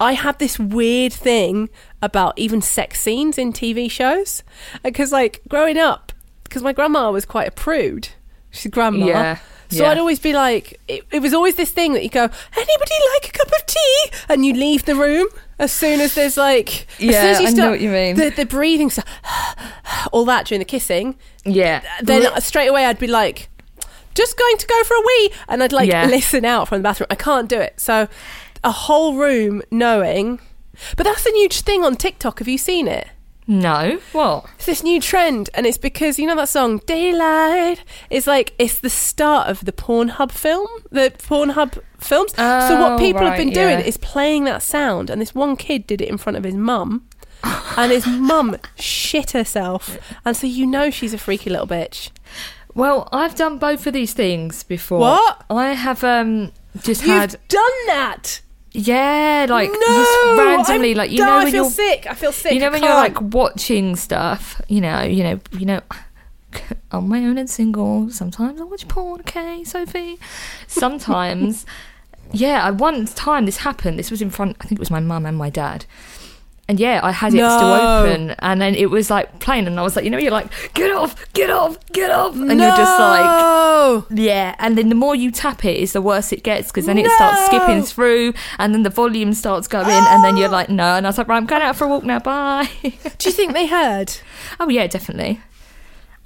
I 0.00 0.12
have 0.12 0.38
this 0.38 0.58
weird 0.58 1.12
thing 1.12 1.68
about 2.00 2.38
even 2.38 2.60
sex 2.62 3.00
scenes 3.00 3.36
in 3.38 3.52
TV 3.52 3.90
shows 3.90 4.42
uh, 4.74 4.78
because, 4.84 5.10
like, 5.12 5.40
growing 5.48 5.76
up, 5.78 6.12
because 6.44 6.62
my 6.62 6.72
grandma 6.72 7.10
was 7.10 7.24
quite 7.24 7.48
a 7.48 7.50
prude. 7.50 8.10
She's 8.50 8.66
a 8.66 8.68
grandma. 8.68 9.06
Yeah, 9.06 9.38
So 9.70 9.82
yeah. 9.82 9.90
I'd 9.90 9.98
always 9.98 10.18
be 10.20 10.32
like, 10.32 10.80
it, 10.88 11.04
it 11.10 11.20
was 11.20 11.34
always 11.34 11.56
this 11.56 11.70
thing 11.70 11.92
that 11.94 12.02
you 12.02 12.08
go, 12.10 12.22
anybody 12.56 12.94
like 13.14 13.28
a 13.28 13.32
cup 13.32 13.48
of 13.48 13.66
tea? 13.66 14.04
And 14.28 14.46
you 14.46 14.54
leave 14.54 14.84
the 14.84 14.94
room 14.94 15.26
as 15.58 15.72
soon 15.72 16.00
as 16.00 16.14
there's 16.14 16.36
like, 16.36 16.86
as 16.92 16.96
soon 16.98 17.10
Yeah, 17.10 17.22
as 17.24 17.40
you 17.40 17.46
I 17.48 17.50
know 17.50 17.70
what 17.70 17.80
you 17.80 17.90
mean. 17.90 18.16
The, 18.16 18.30
the 18.30 18.46
breathing 18.46 18.88
stuff, 18.90 19.04
all 20.12 20.24
that 20.26 20.46
during 20.46 20.60
the 20.60 20.64
kissing. 20.64 21.16
Yeah. 21.44 21.82
Then 22.02 22.40
straight 22.40 22.68
away 22.68 22.84
I'd 22.86 22.98
be 22.98 23.08
like, 23.08 23.48
just 24.14 24.36
going 24.38 24.56
to 24.56 24.66
go 24.66 24.84
for 24.84 24.94
a 24.94 25.00
wee. 25.00 25.32
And 25.48 25.62
I'd 25.62 25.72
like 25.72 25.88
Yeah. 25.90 26.06
listen 26.06 26.44
out 26.44 26.68
from 26.68 26.78
the 26.78 26.82
bathroom. 26.82 27.08
I 27.10 27.14
can't 27.16 27.48
do 27.48 27.60
it. 27.60 27.78
So 27.80 28.08
a 28.64 28.70
whole 28.70 29.16
room 29.16 29.62
knowing. 29.70 30.40
But 30.96 31.04
that's 31.04 31.26
a 31.26 31.30
new 31.30 31.48
thing 31.48 31.84
on 31.84 31.96
TikTok. 31.96 32.38
Have 32.38 32.48
you 32.48 32.58
seen 32.58 32.86
it? 32.88 33.08
no. 33.50 33.98
What? 34.12 34.44
It's 34.56 34.66
this 34.66 34.82
new 34.84 35.00
trend, 35.00 35.48
and 35.54 35.64
it's 35.66 35.78
because 35.78 36.18
you 36.18 36.26
know 36.26 36.36
that 36.36 36.50
song 36.50 36.82
"Daylight." 36.84 37.82
It's 38.10 38.26
like 38.26 38.52
it's 38.58 38.78
the 38.80 38.90
start 38.90 39.48
of 39.48 39.64
the 39.64 39.72
Pornhub 39.72 40.30
film, 40.30 40.68
the 40.90 41.10
Pornhub 41.16 41.80
films. 41.98 42.32
so 42.32 42.44
Oh, 42.44 42.80
what 42.90 43.00
people 43.00 43.22
have 43.22 43.38
been 43.38 43.50
doing 43.50 43.78
yeah. 43.78 43.86
is 43.86 43.96
playing 43.96 44.44
that 44.44 44.62
sound, 44.62 45.08
and 45.08 45.20
this 45.20 45.34
one 45.34 45.56
kid 45.56 45.86
did 45.86 46.02
it 46.02 46.08
in 46.10 46.18
front 46.18 46.36
of 46.36 46.44
his 46.44 46.54
mum, 46.54 47.08
and 47.78 47.90
his 47.90 48.06
mum 48.06 48.56
shit 48.78 49.30
herself, 49.30 49.96
and 50.26 50.36
so 50.36 50.46
you 50.46 50.66
know 50.66 50.90
she's 50.90 51.14
a 51.14 51.18
freaky 51.18 51.48
little 51.48 51.66
bitch. 51.66 52.10
Well, 52.74 53.08
I've 53.12 53.34
done 53.34 53.56
both 53.58 53.86
of 53.86 53.94
these 53.94 54.12
things 54.12 54.62
before. 54.62 55.00
What? 55.00 55.44
I 55.48 55.68
have 55.72 56.04
um 56.04 56.52
just 56.82 57.00
You've 57.00 57.16
had 57.16 57.36
done 57.48 57.86
that. 57.86 58.42
Yeah, 58.78 59.46
like 59.48 59.70
no, 59.70 59.78
just 59.86 60.38
randomly, 60.38 60.90
I'm- 60.90 60.96
like 60.98 61.10
you 61.10 61.18
no, 61.18 61.26
know 61.26 61.32
I 61.32 61.42
when 61.44 61.52
feel 61.52 61.64
you're 61.64 61.70
sick. 61.70 62.06
I 62.08 62.14
feel 62.14 62.32
sick. 62.32 62.52
you 62.52 62.60
know 62.60 62.70
when 62.70 62.82
you're 62.82 62.94
like 62.94 63.20
watching 63.20 63.96
stuff, 63.96 64.60
you 64.68 64.80
know, 64.80 65.02
you 65.02 65.22
know, 65.22 65.40
you 65.52 65.66
know, 65.66 65.80
on 66.92 67.08
my 67.08 67.18
own 67.24 67.38
and 67.38 67.48
single. 67.50 68.10
Sometimes 68.10 68.60
I 68.60 68.64
watch 68.64 68.86
porn. 68.88 69.20
Okay, 69.20 69.64
Sophie. 69.64 70.18
Sometimes, 70.66 71.66
yeah. 72.32 72.64
I 72.64 72.70
one 72.70 73.06
time 73.06 73.46
this 73.46 73.58
happened. 73.58 73.98
This 73.98 74.10
was 74.10 74.22
in 74.22 74.30
front. 74.30 74.56
I 74.60 74.64
think 74.64 74.78
it 74.78 74.80
was 74.80 74.90
my 74.90 75.00
mum 75.00 75.26
and 75.26 75.36
my 75.36 75.50
dad. 75.50 75.84
And 76.70 76.78
yeah, 76.78 77.00
I 77.02 77.12
had 77.12 77.32
it 77.32 77.38
still 77.38 77.72
open, 77.72 78.32
and 78.40 78.60
then 78.60 78.74
it 78.74 78.90
was 78.90 79.08
like 79.08 79.40
playing, 79.40 79.66
and 79.66 79.80
I 79.80 79.82
was 79.82 79.96
like, 79.96 80.04
you 80.04 80.10
know, 80.10 80.18
you're 80.18 80.30
like, 80.30 80.52
get 80.74 80.94
off, 80.94 81.14
get 81.32 81.48
off, 81.48 81.78
get 81.92 82.10
off, 82.10 82.34
and 82.34 82.60
you're 82.60 82.76
just 82.76 82.98
like, 83.00 83.24
No. 83.24 84.04
yeah, 84.10 84.54
and 84.58 84.76
then 84.76 84.90
the 84.90 84.94
more 84.94 85.14
you 85.14 85.30
tap 85.30 85.64
it, 85.64 85.78
is 85.78 85.94
the 85.94 86.02
worse 86.02 86.30
it 86.30 86.42
gets 86.42 86.68
because 86.68 86.84
then 86.84 86.98
it 86.98 87.10
starts 87.12 87.46
skipping 87.46 87.82
through, 87.82 88.34
and 88.58 88.74
then 88.74 88.82
the 88.82 88.90
volume 88.90 89.32
starts 89.32 89.66
going, 89.66 89.86
and 89.88 90.22
then 90.22 90.36
you're 90.36 90.50
like, 90.50 90.68
no, 90.68 90.84
and 90.96 91.06
I 91.06 91.08
was 91.08 91.16
like, 91.16 91.26
right, 91.28 91.38
I'm 91.38 91.46
going 91.46 91.62
out 91.62 91.74
for 91.74 91.84
a 91.84 91.88
walk 91.88 92.04
now, 92.04 92.18
bye. 92.18 92.68
Do 92.82 92.90
you 93.30 93.32
think 93.32 93.54
they 93.54 93.66
heard? 93.66 94.12
oh 94.60 94.68
yeah, 94.68 94.86
definitely, 94.86 95.40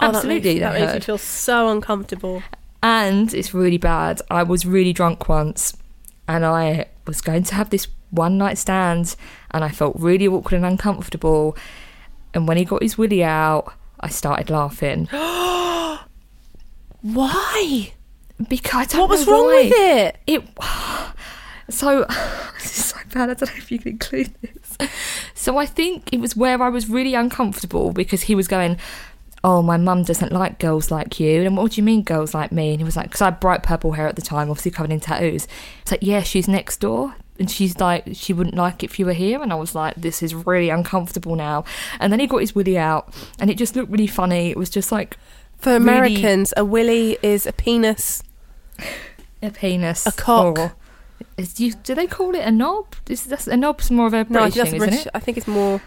Oh, 0.01 0.07
that 0.11 0.15
absolutely, 0.15 0.55
makes, 0.55 0.61
that 0.61 0.73
makes 0.81 0.93
me 0.93 0.99
feel 0.99 1.17
so 1.17 1.69
uncomfortable. 1.69 2.43
And 2.81 3.33
it's 3.33 3.53
really 3.53 3.77
bad. 3.77 4.21
I 4.29 4.43
was 4.43 4.65
really 4.65 4.91
drunk 4.91 5.29
once, 5.29 5.77
and 6.27 6.43
I 6.45 6.87
was 7.07 7.21
going 7.21 7.43
to 7.43 7.55
have 7.55 7.69
this 7.69 7.87
one 8.13 8.37
night 8.37 8.57
stand, 8.57 9.15
and 9.51 9.63
I 9.63 9.69
felt 9.69 9.95
really 9.97 10.27
awkward 10.27 10.53
and 10.53 10.65
uncomfortable. 10.65 11.57
And 12.33 12.47
when 12.47 12.57
he 12.57 12.65
got 12.65 12.81
his 12.81 12.97
willy 12.97 13.23
out, 13.23 13.73
I 13.99 14.09
started 14.09 14.49
laughing 14.49 15.07
Why? 17.01 17.93
because 18.49 18.73
I 18.81 18.85
don't 18.85 19.01
What 19.01 19.09
was 19.11 19.27
wrong 19.27 19.45
why. 19.45 19.63
with 19.63 19.73
it? 19.75 20.17
It 20.27 20.43
so 21.69 22.05
this 22.55 22.77
is 22.77 22.85
so 22.85 22.97
bad. 23.13 23.29
I 23.29 23.33
don't 23.33 23.41
know 23.41 23.57
if 23.57 23.71
you 23.71 23.79
can 23.79 23.91
include 23.91 24.33
this. 24.41 24.89
So 25.33 25.57
I 25.57 25.65
think 25.65 26.11
it 26.11 26.19
was 26.19 26.35
where 26.35 26.61
I 26.61 26.69
was 26.69 26.89
really 26.89 27.13
uncomfortable 27.13 27.91
because 27.91 28.23
he 28.23 28.35
was 28.35 28.47
going, 28.47 28.77
"Oh, 29.43 29.61
my 29.61 29.77
mum 29.77 30.03
doesn't 30.03 30.31
like 30.31 30.59
girls 30.59 30.89
like 30.91 31.19
you." 31.19 31.43
And 31.43 31.55
what 31.55 31.73
do 31.73 31.77
you 31.81 31.83
mean, 31.83 32.01
girls 32.03 32.33
like 32.33 32.51
me? 32.51 32.71
And 32.71 32.79
he 32.79 32.83
was 32.83 32.95
like, 32.97 33.07
"Because 33.07 33.21
I 33.21 33.25
had 33.25 33.39
bright 33.39 33.61
purple 33.63 33.91
hair 33.93 34.07
at 34.07 34.15
the 34.15 34.21
time, 34.21 34.49
obviously 34.49 34.71
covered 34.71 34.91
in 34.91 34.99
tattoos." 34.99 35.47
It's 35.83 35.91
like, 35.91 36.01
"Yeah, 36.03 36.23
she's 36.23 36.47
next 36.47 36.77
door." 36.77 37.15
And 37.39 37.49
she's 37.49 37.79
like, 37.79 38.03
she 38.13 38.31
wouldn't 38.31 38.55
like 38.55 38.83
it 38.83 38.91
if 38.91 38.99
you 38.99 39.05
were 39.07 39.13
here. 39.13 39.41
And 39.41 39.51
I 39.51 39.55
was 39.55 39.73
like, 39.73 39.95
this 39.95 40.21
is 40.21 40.35
really 40.35 40.69
uncomfortable 40.69 41.35
now. 41.35 41.65
And 41.99 42.11
then 42.13 42.19
he 42.19 42.27
got 42.27 42.37
his 42.41 42.53
willy 42.53 42.77
out, 42.77 43.13
and 43.39 43.49
it 43.49 43.57
just 43.57 43.75
looked 43.75 43.91
really 43.91 44.07
funny. 44.07 44.51
It 44.51 44.57
was 44.57 44.69
just 44.69 44.91
like 44.91 45.17
For 45.57 45.71
Really- 45.71 45.77
Americans, 45.83 46.53
a 46.55 46.63
willy 46.63 47.17
is 47.23 47.45
a 47.47 47.51
penis. 47.53 48.21
a 49.41 49.49
penis, 49.49 50.05
A 50.05 50.11
cock. 50.11 50.59
or- 50.59 50.73
is 51.37 51.59
you, 51.59 51.73
do 51.73 51.95
they 51.95 52.05
call 52.05 52.35
it 52.35 52.41
a 52.45 52.51
knob? 52.51 52.85
Is 53.09 53.23
that's 53.23 53.47
a 53.47 53.57
knob's 53.57 53.89
more 53.89 54.05
of 54.07 54.13
a 54.13 54.25
No, 54.29 54.41
British 54.41 54.55
that's 54.55 54.69
thing, 54.69 54.81
isn't 54.83 54.93
it? 54.93 55.07
I 55.15 55.19
think 55.19 55.37
it's 55.37 55.47
more. 55.47 55.81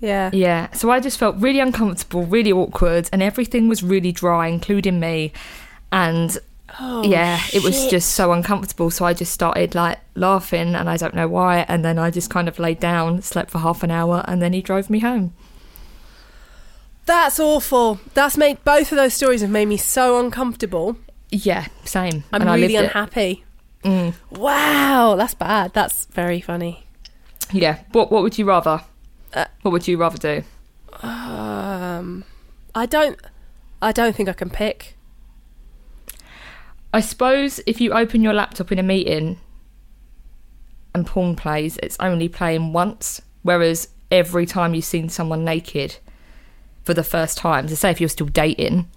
Yeah. 0.00 0.30
Yeah. 0.32 0.70
So 0.72 0.90
I 0.90 1.00
just 1.00 1.18
felt 1.18 1.36
really 1.36 1.60
uncomfortable, 1.60 2.24
really 2.24 2.52
awkward, 2.52 3.10
and 3.12 3.22
everything 3.22 3.68
was 3.68 3.82
really 3.82 4.12
dry, 4.12 4.46
including 4.46 4.98
me. 5.00 5.32
And 5.92 6.38
Oh, 6.80 7.04
yeah, 7.04 7.40
it 7.52 7.62
was 7.62 7.86
just 7.86 8.12
so 8.12 8.32
uncomfortable. 8.32 8.90
So 8.90 9.04
I 9.04 9.14
just 9.14 9.32
started 9.32 9.74
like 9.74 9.98
laughing, 10.14 10.74
and 10.74 10.90
I 10.90 10.96
don't 10.96 11.14
know 11.14 11.28
why. 11.28 11.64
And 11.68 11.84
then 11.84 11.98
I 11.98 12.10
just 12.10 12.28
kind 12.28 12.48
of 12.48 12.58
laid 12.58 12.80
down, 12.80 13.22
slept 13.22 13.50
for 13.50 13.58
half 13.58 13.82
an 13.82 13.90
hour, 13.90 14.24
and 14.26 14.42
then 14.42 14.52
he 14.52 14.62
drove 14.62 14.90
me 14.90 14.98
home. 14.98 15.32
That's 17.06 17.38
awful. 17.38 18.00
That's 18.14 18.36
made 18.36 18.62
both 18.64 18.90
of 18.90 18.96
those 18.96 19.14
stories 19.14 19.40
have 19.40 19.50
made 19.50 19.68
me 19.68 19.76
so 19.76 20.18
uncomfortable. 20.18 20.96
Yeah, 21.30 21.66
same. 21.84 22.24
I'm 22.32 22.42
and 22.42 22.50
really 22.50 22.76
unhappy. 22.76 23.44
Mm. 23.84 24.14
Wow, 24.32 25.14
that's 25.16 25.34
bad. 25.34 25.72
That's 25.72 26.06
very 26.06 26.40
funny. 26.40 26.84
Yeah. 27.52 27.78
What 27.92 28.10
What 28.10 28.22
would 28.22 28.38
you 28.38 28.44
rather? 28.44 28.82
Uh, 29.32 29.44
what 29.62 29.70
would 29.70 29.86
you 29.86 29.98
rather 29.98 30.18
do? 30.18 30.42
Um, 31.06 32.24
I 32.74 32.86
don't. 32.86 33.20
I 33.80 33.92
don't 33.92 34.16
think 34.16 34.28
I 34.28 34.32
can 34.32 34.50
pick. 34.50 34.95
I 36.96 37.00
suppose 37.00 37.60
if 37.66 37.78
you 37.78 37.92
open 37.92 38.22
your 38.22 38.32
laptop 38.32 38.72
in 38.72 38.78
a 38.78 38.82
meeting 38.82 39.38
and 40.94 41.06
porn 41.06 41.36
plays, 41.36 41.76
it's 41.82 41.98
only 42.00 42.26
playing 42.26 42.72
once, 42.72 43.20
whereas 43.42 43.88
every 44.10 44.46
time 44.46 44.72
you've 44.72 44.86
seen 44.86 45.10
someone 45.10 45.44
naked 45.44 45.98
for 46.84 46.94
the 46.94 47.04
first 47.04 47.36
time, 47.36 47.68
so 47.68 47.74
say 47.74 47.90
if 47.90 48.00
you're 48.00 48.08
still 48.08 48.28
dating, 48.28 48.88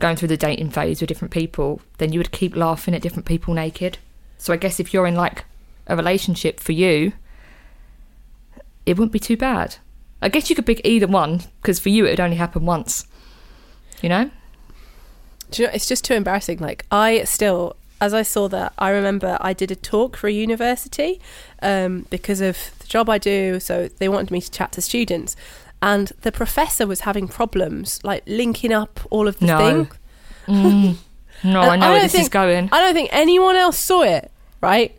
going 0.00 0.16
through 0.16 0.28
the 0.28 0.36
dating 0.36 0.68
phase 0.68 1.00
with 1.00 1.08
different 1.08 1.32
people, 1.32 1.80
then 1.96 2.12
you 2.12 2.18
would 2.18 2.30
keep 2.30 2.54
laughing 2.54 2.94
at 2.94 3.00
different 3.00 3.24
people 3.24 3.54
naked. 3.54 3.96
So 4.36 4.52
I 4.52 4.58
guess 4.58 4.78
if 4.78 4.92
you're 4.92 5.06
in 5.06 5.14
like 5.14 5.46
a 5.86 5.96
relationship 5.96 6.60
for 6.60 6.72
you, 6.72 7.14
it 8.84 8.98
wouldn't 8.98 9.12
be 9.12 9.18
too 9.18 9.38
bad. 9.38 9.76
I 10.20 10.28
guess 10.28 10.50
you 10.50 10.56
could 10.56 10.66
pick 10.66 10.82
either 10.84 11.06
one 11.06 11.40
because 11.62 11.78
for 11.78 11.88
you 11.88 12.04
it 12.04 12.10
would 12.10 12.20
only 12.20 12.36
happen 12.36 12.66
once. 12.66 13.06
You 14.02 14.10
know? 14.10 14.30
Do 15.54 15.62
you 15.62 15.68
know, 15.68 15.74
it's 15.74 15.86
just 15.86 16.04
too 16.04 16.14
embarrassing. 16.14 16.58
Like 16.58 16.84
I 16.90 17.24
still, 17.24 17.76
as 18.00 18.12
I 18.12 18.22
saw 18.22 18.48
that, 18.48 18.72
I 18.78 18.90
remember 18.90 19.38
I 19.40 19.52
did 19.52 19.70
a 19.70 19.76
talk 19.76 20.16
for 20.16 20.26
a 20.28 20.32
university 20.32 21.20
um, 21.62 22.06
because 22.10 22.40
of 22.40 22.56
the 22.80 22.86
job 22.86 23.08
I 23.08 23.18
do. 23.18 23.60
So 23.60 23.88
they 23.98 24.08
wanted 24.08 24.30
me 24.30 24.40
to 24.40 24.50
chat 24.50 24.72
to 24.72 24.80
students, 24.82 25.36
and 25.80 26.12
the 26.22 26.32
professor 26.32 26.86
was 26.86 27.00
having 27.00 27.28
problems 27.28 28.00
like 28.04 28.22
linking 28.26 28.72
up 28.72 29.00
all 29.10 29.28
of 29.28 29.38
the 29.38 29.46
No. 29.46 29.58
things. 30.46 30.98
No, 31.42 31.60
I 31.60 31.76
know 31.76 31.90
where 31.90 32.00
this 32.00 32.12
think, 32.12 32.22
is 32.22 32.28
going. 32.30 32.70
I 32.72 32.80
don't 32.80 32.94
think 32.94 33.10
anyone 33.12 33.54
else 33.54 33.76
saw 33.78 34.00
it, 34.02 34.30
right? 34.62 34.96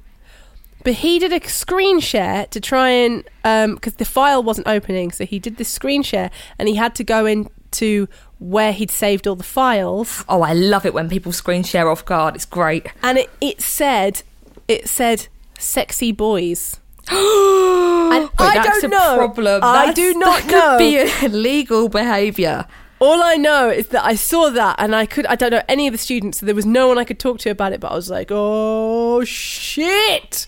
But 0.84 0.94
he 0.94 1.18
did 1.18 1.34
a 1.34 1.48
screen 1.50 2.00
share 2.00 2.46
to 2.48 2.60
try 2.60 2.90
and 2.90 3.24
because 3.44 3.96
the 3.96 4.06
file 4.06 4.44
wasn't 4.44 4.68
opening, 4.68 5.12
so 5.12 5.26
he 5.26 5.40
did 5.40 5.58
this 5.58 5.70
screen 5.70 6.04
share, 6.04 6.30
and 6.60 6.68
he 6.70 6.76
had 6.76 6.94
to 6.96 7.04
go 7.04 7.26
into 7.26 8.08
where 8.40 8.72
he'd 8.74 8.92
saved 8.92 9.28
all 9.28 9.36
the 9.36 9.44
files, 9.44 10.24
Oh, 10.28 10.42
I 10.42 10.54
love 10.54 10.86
it 10.86 10.94
when 10.94 11.10
people 11.10 11.32
screen 11.32 11.64
share 11.64 11.90
off 11.90 12.04
guard. 12.06 12.36
It's 12.36 12.46
great. 12.46 12.88
and 13.02 13.18
it, 13.18 13.30
it 13.42 13.62
said, 13.62 14.24
it 14.68 14.88
said, 14.90 15.28
"sexy 15.58 16.12
boys." 16.12 16.80
and 17.10 18.30
I 18.40 18.52
that's 18.56 18.82
don't 18.82 18.86
a 18.86 18.88
know. 18.96 19.16
problem. 19.18 19.62
I 19.64 19.88
That's- 19.88 19.96
do 19.96 20.14
not 20.20 20.46
know. 20.46 20.52
that 20.52 20.52
know. 20.52 20.70
Could 20.72 21.22
be 21.22 21.26
illegal 21.26 21.90
behaviour. 21.90 22.66
All 23.00 23.22
I 23.22 23.36
know 23.36 23.70
is 23.70 23.90
that 23.90 24.04
I 24.06 24.16
saw 24.16 24.50
that 24.50 24.78
and 24.80 24.96
I 24.96 25.06
could 25.06 25.26
I 25.28 25.36
don't 25.36 25.52
know 25.52 25.62
any 25.68 25.86
of 25.88 25.92
the 25.92 25.98
students, 25.98 26.40
so 26.40 26.46
there 26.46 26.56
was 26.56 26.66
no 26.66 26.88
one 26.88 26.98
I 26.98 27.04
could 27.04 27.20
talk 27.20 27.40
to 27.40 27.50
about 27.50 27.74
it, 27.74 27.80
but 27.80 27.92
I 27.92 27.96
was 27.96 28.10
like, 28.10 28.30
oh 28.32 29.24
shit. 29.26 30.48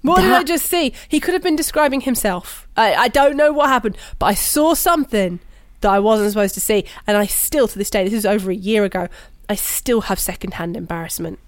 What 0.00 0.20
did 0.22 0.32
I 0.32 0.42
just 0.42 0.66
see? 0.66 0.92
He 1.08 1.20
could 1.20 1.32
have 1.34 1.42
been 1.44 1.54
describing 1.54 2.00
himself. 2.00 2.66
I, 2.76 2.94
I 2.94 3.08
don't 3.08 3.36
know 3.36 3.52
what 3.52 3.68
happened, 3.68 3.96
but 4.18 4.26
I 4.26 4.34
saw 4.34 4.74
something 4.74 5.38
that 5.82 5.90
I 5.90 5.98
wasn't 5.98 6.30
supposed 6.32 6.54
to 6.54 6.60
see, 6.60 6.84
and 7.06 7.16
I 7.16 7.26
still 7.26 7.68
to 7.68 7.78
this 7.78 7.90
day, 7.90 8.04
this 8.04 8.12
is 8.12 8.26
over 8.26 8.50
a 8.50 8.54
year 8.54 8.84
ago, 8.84 9.08
I 9.48 9.54
still 9.54 10.02
have 10.02 10.18
secondhand 10.18 10.76
embarrassment. 10.76 11.38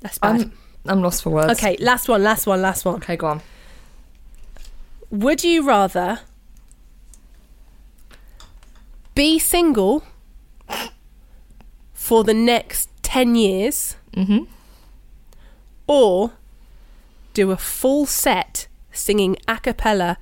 That's 0.00 0.18
bad. 0.18 0.42
I'm, 0.42 0.52
I'm 0.86 1.02
lost 1.02 1.22
for 1.22 1.30
words. 1.30 1.58
okay, 1.58 1.76
last 1.80 2.08
one, 2.08 2.22
last 2.22 2.46
one, 2.46 2.62
last 2.62 2.84
one. 2.84 2.96
Okay, 2.96 3.16
go 3.16 3.26
on. 3.26 3.42
Would 5.10 5.42
you 5.44 5.66
rather 5.66 6.20
be 9.14 9.38
single 9.38 10.04
for 11.92 12.22
the 12.22 12.34
next 12.34 12.88
10 13.02 13.34
years 13.34 13.96
hmm 14.14 14.44
or 15.88 16.32
do 17.32 17.52
a 17.52 17.56
full 17.56 18.06
set 18.06 18.66
singing 18.90 19.36
a 19.46 19.58
cappella 19.58 20.18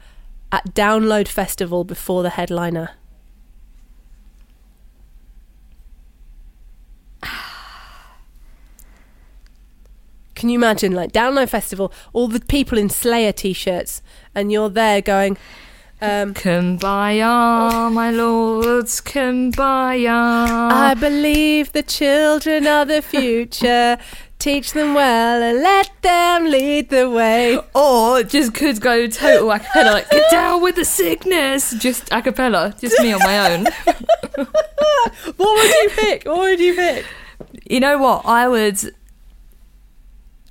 at 0.53 0.75
Download 0.75 1.29
Festival 1.29 1.85
before 1.85 2.23
the 2.23 2.31
headliner? 2.31 2.91
Can 10.35 10.49
you 10.49 10.59
imagine, 10.59 10.93
like 10.93 11.13
Download 11.13 11.49
Festival, 11.49 11.93
all 12.13 12.29
the 12.29 12.41
people 12.41 12.79
in 12.79 12.89
Slayer 12.89 13.33
t-shirts, 13.33 14.03
and 14.35 14.51
you're 14.53 14.71
there 14.71 15.01
going, 15.01 15.37
um, 16.01 16.35
Kumbaya, 16.35 17.91
my 17.93 18.11
lords, 18.11 19.01
kumbaya. 19.01 20.71
I 20.71 20.95
believe 20.95 21.73
the 21.73 21.83
children 21.83 22.67
are 22.67 22.85
the 22.85 23.01
future. 23.01 23.99
Teach 24.39 24.73
them 24.75 24.93
well 24.95 25.43
and 25.43 25.63
let 25.63 25.91
them 26.03 26.45
lead 26.47 26.91
the 26.91 27.09
way. 27.09 27.59
or 27.75 28.23
just 28.23 28.53
could 28.55 28.81
go 28.81 29.07
total 29.07 29.51
a 29.51 29.59
cappella, 29.59 29.93
like, 29.93 30.11
get 30.11 30.31
down 30.31 30.61
with 30.63 30.75
the 30.77 30.85
sickness. 30.85 31.73
Just 31.79 32.13
a 32.13 32.21
cappella, 32.21 32.75
just 32.79 33.01
me 33.01 33.13
on 33.13 33.21
my 33.21 33.53
own. 33.55 33.67
What 35.37 35.39
would 35.39 35.71
you 35.71 35.91
pick? 35.95 36.25
What 36.27 36.39
would 36.39 36.61
you 36.61 36.75
pick? 36.75 37.05
You 37.69 37.79
know 37.81 37.99
what? 37.99 38.25
I 38.27 38.49
would. 38.49 38.79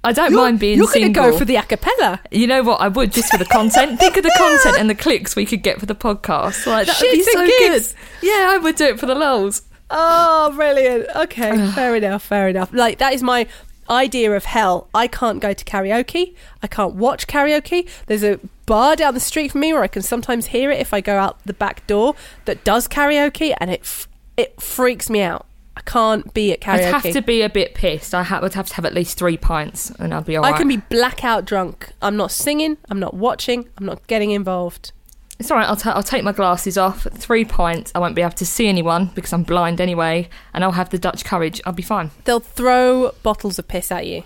I 0.03 0.11
don't 0.13 0.33
mind 0.33 0.59
being 0.59 0.77
You're 0.77 0.87
going 0.87 0.93
to 0.99 1.03
single. 1.05 1.31
go 1.31 1.37
for 1.37 1.45
the 1.45 1.55
a 1.55 1.63
cappella. 1.63 2.19
You 2.31 2.47
know 2.47 2.61
what? 2.63 2.81
I 2.81 2.87
would 2.87 3.11
just 3.11 3.29
for 3.31 3.37
the 3.37 3.45
content. 3.45 3.99
Think 3.99 4.17
of 4.17 4.23
the 4.23 4.33
content 4.37 4.77
and 4.79 4.89
the 4.89 4.95
clicks 4.95 5.35
we 5.35 5.45
could 5.45 5.63
get 5.63 5.79
for 5.79 5.85
the 5.85 5.95
podcast. 5.95 6.65
Like 6.65 6.87
that 6.87 6.99
would 7.01 7.11
be 7.11 7.23
so 7.23 7.45
gigs. 7.45 7.93
good. 7.93 8.27
Yeah, 8.27 8.49
I 8.51 8.57
would 8.57 8.75
do 8.75 8.85
it 8.85 8.99
for 8.99 9.05
the 9.05 9.15
lols. 9.15 9.63
Oh, 9.89 10.51
brilliant. 10.55 11.07
Okay, 11.15 11.71
fair 11.71 11.95
enough, 11.95 12.23
fair 12.23 12.47
enough. 12.47 12.73
Like, 12.73 12.97
that 12.99 13.13
is 13.13 13.21
my 13.23 13.47
idea 13.89 14.31
of 14.35 14.45
hell. 14.45 14.87
I 14.93 15.07
can't 15.07 15.39
go 15.39 15.53
to 15.53 15.65
karaoke. 15.65 16.35
I 16.61 16.67
can't 16.67 16.95
watch 16.95 17.27
karaoke. 17.27 17.87
There's 18.07 18.23
a 18.23 18.39
bar 18.65 18.95
down 18.95 19.13
the 19.13 19.19
street 19.19 19.51
from 19.51 19.61
me 19.61 19.73
where 19.73 19.83
I 19.83 19.87
can 19.87 20.01
sometimes 20.01 20.47
hear 20.47 20.71
it 20.71 20.79
if 20.79 20.93
I 20.93 21.01
go 21.01 21.17
out 21.17 21.37
the 21.45 21.53
back 21.53 21.85
door 21.87 22.15
that 22.45 22.63
does 22.63 22.87
karaoke, 22.87 23.53
and 23.59 23.69
it 23.71 23.81
f- 23.81 24.07
it 24.37 24.61
freaks 24.61 25.09
me 25.09 25.21
out. 25.21 25.45
I 25.75 25.81
can't 25.81 26.33
be 26.33 26.51
at 26.53 26.61
karaoke. 26.61 26.85
I'd 26.93 27.03
have 27.03 27.13
to 27.13 27.21
be 27.21 27.41
a 27.41 27.49
bit 27.49 27.73
pissed. 27.73 28.13
I 28.13 28.23
ha- 28.23 28.39
would 28.41 28.53
have 28.53 28.67
to 28.69 28.75
have 28.75 28.85
at 28.85 28.93
least 28.93 29.17
three 29.17 29.37
pints, 29.37 29.89
and 29.99 30.13
I'd 30.13 30.25
be 30.25 30.37
alright. 30.37 30.53
I 30.53 30.57
can 30.57 30.67
be 30.67 30.77
blackout 30.77 31.45
drunk. 31.45 31.89
I'm 32.01 32.15
not 32.15 32.31
singing. 32.31 32.77
I'm 32.89 32.99
not 32.99 33.13
watching. 33.15 33.67
I'm 33.77 33.85
not 33.85 34.05
getting 34.07 34.31
involved. 34.31 34.91
It's 35.39 35.49
alright. 35.51 35.67
I'll, 35.67 35.75
ta- 35.75 35.91
I'll 35.93 36.03
take 36.03 36.23
my 36.23 36.31
glasses 36.31 36.77
off. 36.77 37.07
Three 37.13 37.43
pints. 37.43 37.91
I 37.95 37.99
won't 37.99 38.15
be 38.15 38.21
able 38.21 38.31
to 38.33 38.45
see 38.45 38.67
anyone 38.67 39.11
because 39.15 39.33
I'm 39.33 39.43
blind 39.43 39.81
anyway, 39.81 40.29
and 40.53 40.63
I'll 40.63 40.71
have 40.73 40.89
the 40.89 40.99
Dutch 40.99 41.25
courage. 41.25 41.59
I'll 41.65 41.73
be 41.73 41.83
fine. 41.83 42.11
They'll 42.25 42.39
throw 42.39 43.11
bottles 43.23 43.57
of 43.59 43.67
piss 43.67 43.91
at 43.91 44.05
you. 44.07 44.23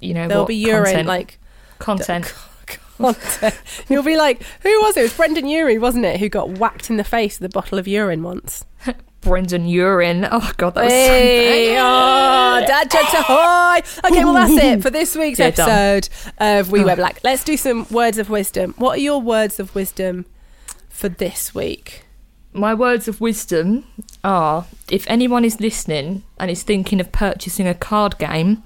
You 0.00 0.14
know 0.14 0.28
There'll 0.28 0.44
what? 0.44 0.48
be 0.48 0.56
urine, 0.56 0.84
Content. 0.84 1.08
like 1.08 1.38
content. 1.78 2.34
content. 2.98 3.60
You'll 3.88 4.02
be 4.04 4.16
like, 4.16 4.42
who 4.62 4.70
was 4.82 4.96
it? 4.96 5.00
It 5.00 5.02
was 5.04 5.14
Brendon 5.16 5.46
Urie, 5.48 5.78
wasn't 5.78 6.04
it? 6.04 6.20
Who 6.20 6.28
got 6.28 6.50
whacked 6.50 6.90
in 6.90 6.96
the 6.98 7.04
face 7.04 7.40
with 7.40 7.50
a 7.50 7.54
bottle 7.54 7.78
of 7.78 7.88
urine 7.88 8.22
once. 8.22 8.64
Brendan 9.20 9.66
urine. 9.66 10.26
Oh 10.30 10.52
god, 10.56 10.74
that 10.74 10.84
was 10.84 10.92
Hey, 10.92 11.76
oh, 11.78 12.62
dad 12.66 12.90
jokes 12.90 13.14
ahoy! 13.14 14.08
Okay, 14.08 14.24
well 14.24 14.32
that's 14.34 14.52
it 14.52 14.82
for 14.82 14.90
this 14.90 15.16
week's 15.16 15.38
Yeah, 15.38 15.50
done. 15.50 15.68
episode 15.68 16.08
of 16.38 16.70
We 16.70 16.84
Wear 16.84 16.96
Black. 16.96 17.20
Let's 17.24 17.44
do 17.44 17.56
some 17.56 17.86
words 17.90 18.18
of 18.18 18.30
wisdom. 18.30 18.74
What 18.78 18.98
are 18.98 19.00
your 19.02 19.20
words 19.20 19.58
of 19.58 19.74
wisdom 19.74 20.24
for 20.88 21.08
this 21.08 21.54
week? 21.54 22.04
My 22.52 22.74
words 22.74 23.08
of 23.08 23.20
wisdom 23.20 23.84
are 24.24 24.66
if 24.90 25.04
anyone 25.08 25.44
is 25.44 25.60
listening 25.60 26.22
and 26.38 26.50
is 26.50 26.62
thinking 26.62 27.00
of 27.00 27.12
purchasing 27.12 27.66
a 27.66 27.74
card 27.74 28.18
game, 28.18 28.62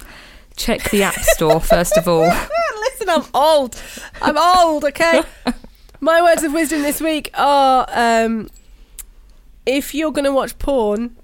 check 0.57 0.91
the 0.91 1.03
App 1.03 1.19
Store 1.21 1.61
first 1.75 1.97
of 1.97 2.07
all. 2.07 2.27
Listen, 2.27 3.09
I'm 3.09 3.25
old. 3.35 3.81
I'm 4.21 4.37
old, 4.39 4.85
okay? 4.85 5.23
My 6.01 6.21
words 6.23 6.43
of 6.43 6.53
wisdom 6.53 6.83
this 6.83 7.01
week 7.01 7.31
are 7.35 7.87
um, 7.91 8.49
if 9.67 9.95
you're 9.95 10.13
going 10.13 10.25
to 10.25 10.33
watch 10.33 10.59
porn, 10.59 11.17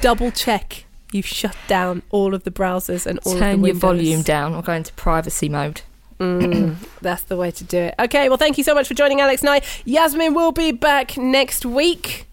double 0.00 0.30
check 0.30 0.86
you've 1.12 1.26
shut 1.26 1.56
down 1.66 2.02
all 2.10 2.34
of 2.34 2.44
the 2.44 2.50
browsers 2.50 3.06
and 3.06 3.18
all 3.20 3.32
of 3.32 3.38
the 3.38 3.44
Turn 3.44 3.64
your 3.64 3.74
volume 3.74 4.22
down 4.22 4.54
or 4.54 4.62
go 4.62 4.72
into 4.72 4.92
privacy 4.94 5.48
mode. 5.48 5.82
Mm, 6.20 6.76
that's 7.00 7.22
the 7.22 7.36
way 7.36 7.50
to 7.50 7.64
do 7.64 7.78
it. 7.78 7.94
Okay, 7.98 8.28
well, 8.28 8.38
thank 8.38 8.58
you 8.58 8.64
so 8.64 8.74
much 8.74 8.88
for 8.88 8.94
joining 8.94 9.20
Alex 9.20 9.42
and 9.42 9.50
I. 9.50 9.62
Yasmin 9.84 10.34
will 10.34 10.52
be 10.52 10.72
back 10.72 11.16
next 11.16 11.66
week 11.66 12.26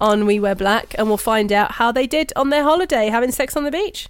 on 0.00 0.26
We 0.26 0.38
Wear 0.38 0.54
Black, 0.54 0.94
and 0.96 1.08
we'll 1.08 1.16
find 1.16 1.52
out 1.52 1.72
how 1.72 1.90
they 1.90 2.06
did 2.06 2.32
on 2.36 2.50
their 2.50 2.62
holiday 2.62 3.08
having 3.08 3.32
sex 3.32 3.56
on 3.56 3.64
the 3.64 3.70
beach. 3.70 4.08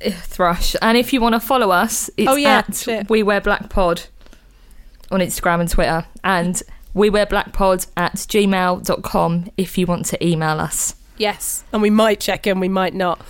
Eh, 0.00 0.10
Thrush. 0.10 0.76
And 0.82 0.98
if 0.98 1.12
you 1.12 1.20
want 1.20 1.34
to 1.34 1.40
follow 1.40 1.70
us, 1.70 2.10
it's 2.16 2.28
Oh, 2.30 2.36
yeah, 2.36 2.58
at 2.68 2.74
shit. 2.74 3.08
We 3.08 3.22
Wear 3.22 3.40
Black 3.40 3.70
Pod 3.70 4.02
on 5.10 5.20
Instagram 5.20 5.60
and 5.60 5.70
Twitter. 5.70 6.04
And 6.22 6.62
we 6.94 7.10
wear 7.10 7.26
black 7.26 7.52
pod 7.52 7.86
at 7.96 8.14
gmail.com 8.14 9.50
if 9.56 9.76
you 9.76 9.86
want 9.86 10.06
to 10.06 10.24
email 10.26 10.60
us. 10.60 10.94
Yes, 11.16 11.64
and 11.72 11.82
we 11.82 11.90
might 11.90 12.20
check 12.20 12.46
in, 12.46 12.60
we 12.60 12.68
might 12.68 12.94
not. 12.94 13.20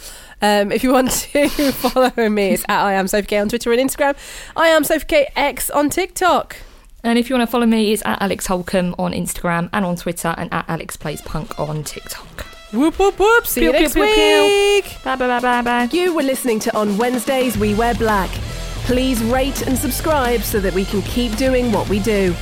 Um, 0.41 0.73
if 0.73 0.83
you 0.85 0.93
want 0.93 1.11
to 1.33 1.49
follow 1.73 2.29
me, 2.29 2.51
it's 2.51 2.65
at 2.69 2.83
I 2.85 2.93
am 2.95 3.09
Sophie 3.09 3.27
K 3.27 3.39
on 3.39 3.49
Twitter 3.49 3.73
and 3.73 3.81
Instagram. 3.91 4.17
I 4.57 4.69
am 4.69 4.85
Sophie 4.85 5.07
K 5.07 5.27
X 5.37 5.71
on 5.71 5.91
TikTok. 5.91 6.57
And 7.03 7.19
if 7.19 7.29
you 7.29 7.37
want 7.37 7.47
to 7.47 7.51
follow 7.53 7.67
me, 7.67 7.93
it's 7.93 8.03
at 8.07 8.21
Alex 8.23 8.47
Holcomb 8.47 8.95
on 8.99 9.13
Instagram 9.13 9.69
and 9.75 9.85
on 9.85 9.97
Twitter 9.97 10.35
and 10.39 10.53
at 10.53 10.65
Alex 10.69 10.97
Plays 10.97 11.21
Punk 11.21 11.59
on 11.61 11.85
TikTok. 11.85 12.47
Whoop 12.73 12.99
whoop 12.99 13.19
whoop. 13.19 13.47
See 13.47 13.63
you 13.65 13.71
Pew, 13.71 13.79
pew, 13.79 13.83
next 13.83 13.95
pew, 13.95 14.05
pew. 14.15 14.43
week. 14.83 15.05
Bye 15.05 15.17
bye 15.17 15.29
bye 15.29 15.41
bye 15.41 15.63
bye. 15.63 15.89
You 15.93 16.15
were 16.15 16.23
listening 16.23 16.59
to 16.61 16.77
On 16.77 16.97
Wednesdays 16.99 17.57
We 17.59 17.75
Wear 17.75 17.95
Black. 17.95 18.31
Please 18.87 19.23
rate 19.25 19.67
and 19.67 19.77
subscribe 19.79 20.41
so 20.43 20.59
that 20.61 20.73
we 20.75 20.85
can 20.87 21.03
keep 21.03 21.37
doing 21.37 21.71
what 21.73 21.89
we 21.89 22.01
do. 22.01 22.35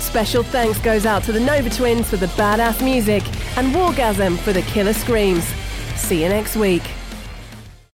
Special 0.00 0.42
thanks 0.42 0.78
goes 0.78 1.06
out 1.06 1.22
to 1.24 1.32
the 1.32 1.40
Nova 1.40 1.70
Twins 1.70 2.08
for 2.08 2.16
the 2.16 2.26
badass 2.26 2.82
music 2.82 3.22
and 3.56 3.74
Wargasm 3.74 4.38
for 4.38 4.52
the 4.52 4.62
killer 4.62 4.92
screams. 4.92 5.44
See 5.96 6.22
you 6.22 6.28
next 6.28 6.56
week. 6.56 6.82